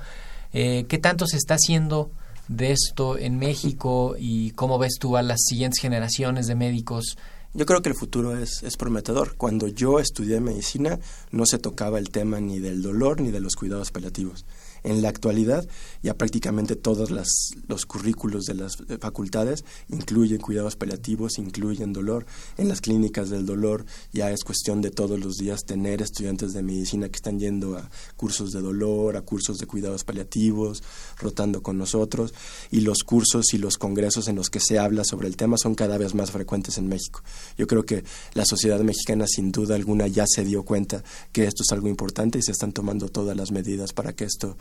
Eh, 0.52 0.86
¿Qué 0.88 0.98
tanto 0.98 1.26
se 1.28 1.38
está 1.38 1.56
haciendo 1.56 2.12
de 2.48 2.72
esto 2.72 3.18
en 3.18 3.38
México 3.38 4.16
y 4.18 4.52
cómo 4.52 4.78
ves 4.78 4.96
tú 5.00 5.18
a 5.18 5.22
las 5.22 5.40
siguientes 5.46 5.80
generaciones 5.82 6.48
de 6.48 6.56
médicos? 6.56 7.18
Yo 7.54 7.66
creo 7.66 7.82
que 7.82 7.90
el 7.90 7.96
futuro 7.96 8.36
es, 8.36 8.64
es, 8.64 8.78
prometedor. 8.78 9.36
Cuando 9.36 9.68
yo 9.68 10.00
estudié 10.00 10.40
medicina 10.40 11.00
no 11.32 11.46
se 11.46 11.60
tocaba 11.60 12.00
el 12.00 12.10
tema 12.10 12.40
ni 12.40 12.60
del 12.60 12.82
dolor 12.82 13.22
ni 13.22 13.30
de 13.32 13.40
los 13.40 13.56
cuidados 13.56 13.92
paliativos. 13.92 14.46
En 14.84 15.02
la 15.02 15.10
actualidad, 15.10 15.67
ya 16.02 16.13
prácticamente 16.15 16.76
todos 16.76 17.10
los 17.10 17.86
currículos 17.86 18.46
de 18.46 18.54
las 18.56 18.78
facultades 19.00 19.63
incluyen 19.88 20.39
cuidados 20.39 20.76
paliativos, 20.76 21.38
incluyen 21.38 21.93
dolor. 21.93 22.26
En 22.58 22.67
las 22.67 22.82
clínicas 22.82 23.30
del 23.30 23.46
dolor 23.46 23.86
ya 24.12 24.32
es 24.32 24.43
cuestión 24.43 24.82
de 24.82 24.91
todos 24.91 25.19
los 25.19 25.38
días 25.38 25.62
tener 25.65 26.02
estudiantes 26.02 26.54
de 26.54 26.63
medicina 26.63 27.08
que 27.08 27.15
están 27.15 27.39
yendo 27.39 27.78
a 27.78 27.89
cursos 28.17 28.52
de 28.52 28.62
dolor, 28.62 29.15
a 29.15 29.22
cursos 29.22 29.58
de 29.58 29.67
cuidados 29.67 30.04
paliativos, 30.04 30.84
rotando 31.17 31.63
con 31.63 31.78
nosotros. 31.78 32.34
Y 32.69 32.82
los 32.82 33.04
cursos 33.04 33.54
y 33.54 33.58
los 33.58 33.78
congresos 33.78 34.28
en 34.28 34.36
los 34.36 34.50
que 34.50 34.60
se 34.60 34.80
habla 34.80 35.04
sobre 35.06 35.28
el 35.28 35.38
tema 35.38 35.58
son 35.58 35.76
cada 35.76 35.98
vez 35.98 36.13
más 36.13 36.32
frecuentes 36.32 36.78
en 36.78 36.88
México. 36.88 37.22
Yo 37.58 37.67
creo 37.67 37.86
que 37.86 38.04
la 38.34 38.43
sociedad 38.46 38.82
mexicana 38.82 39.26
sin 39.28 39.52
duda 39.52 39.76
alguna 39.76 40.08
ya 40.08 40.26
se 40.28 40.43
dio 40.43 40.63
cuenta 40.63 41.04
que 41.32 41.46
esto 41.46 41.63
es 41.63 41.72
algo 41.72 41.88
importante 41.88 42.39
y 42.39 42.41
se 42.41 42.52
están 42.52 42.74
tomando 42.74 43.10
todas 43.10 43.38
las 43.38 43.52
medidas 43.52 43.93
para 43.93 44.13
que 44.13 44.26
esto 44.26 44.58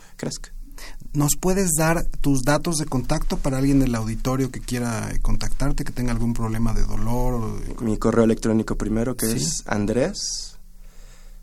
¿Nos 1.13 1.33
puedes 1.39 1.73
dar 1.77 2.03
tus 2.21 2.41
datos 2.41 2.77
de 2.77 2.85
contacto 2.85 3.37
para 3.37 3.59
alguien 3.59 3.79
del 3.79 3.93
auditorio 3.93 4.51
que 4.51 4.59
quiera 4.59 5.11
contactarte, 5.21 5.83
que 5.83 5.91
tenga 5.91 6.11
algún 6.11 6.33
problema 6.33 6.73
de 6.73 6.83
dolor? 6.83 7.61
Mi 7.81 7.97
correo 7.97 8.23
electrónico 8.23 8.75
primero 8.75 9.15
que 9.15 9.31
es 9.31 9.61
andrés 9.67 10.57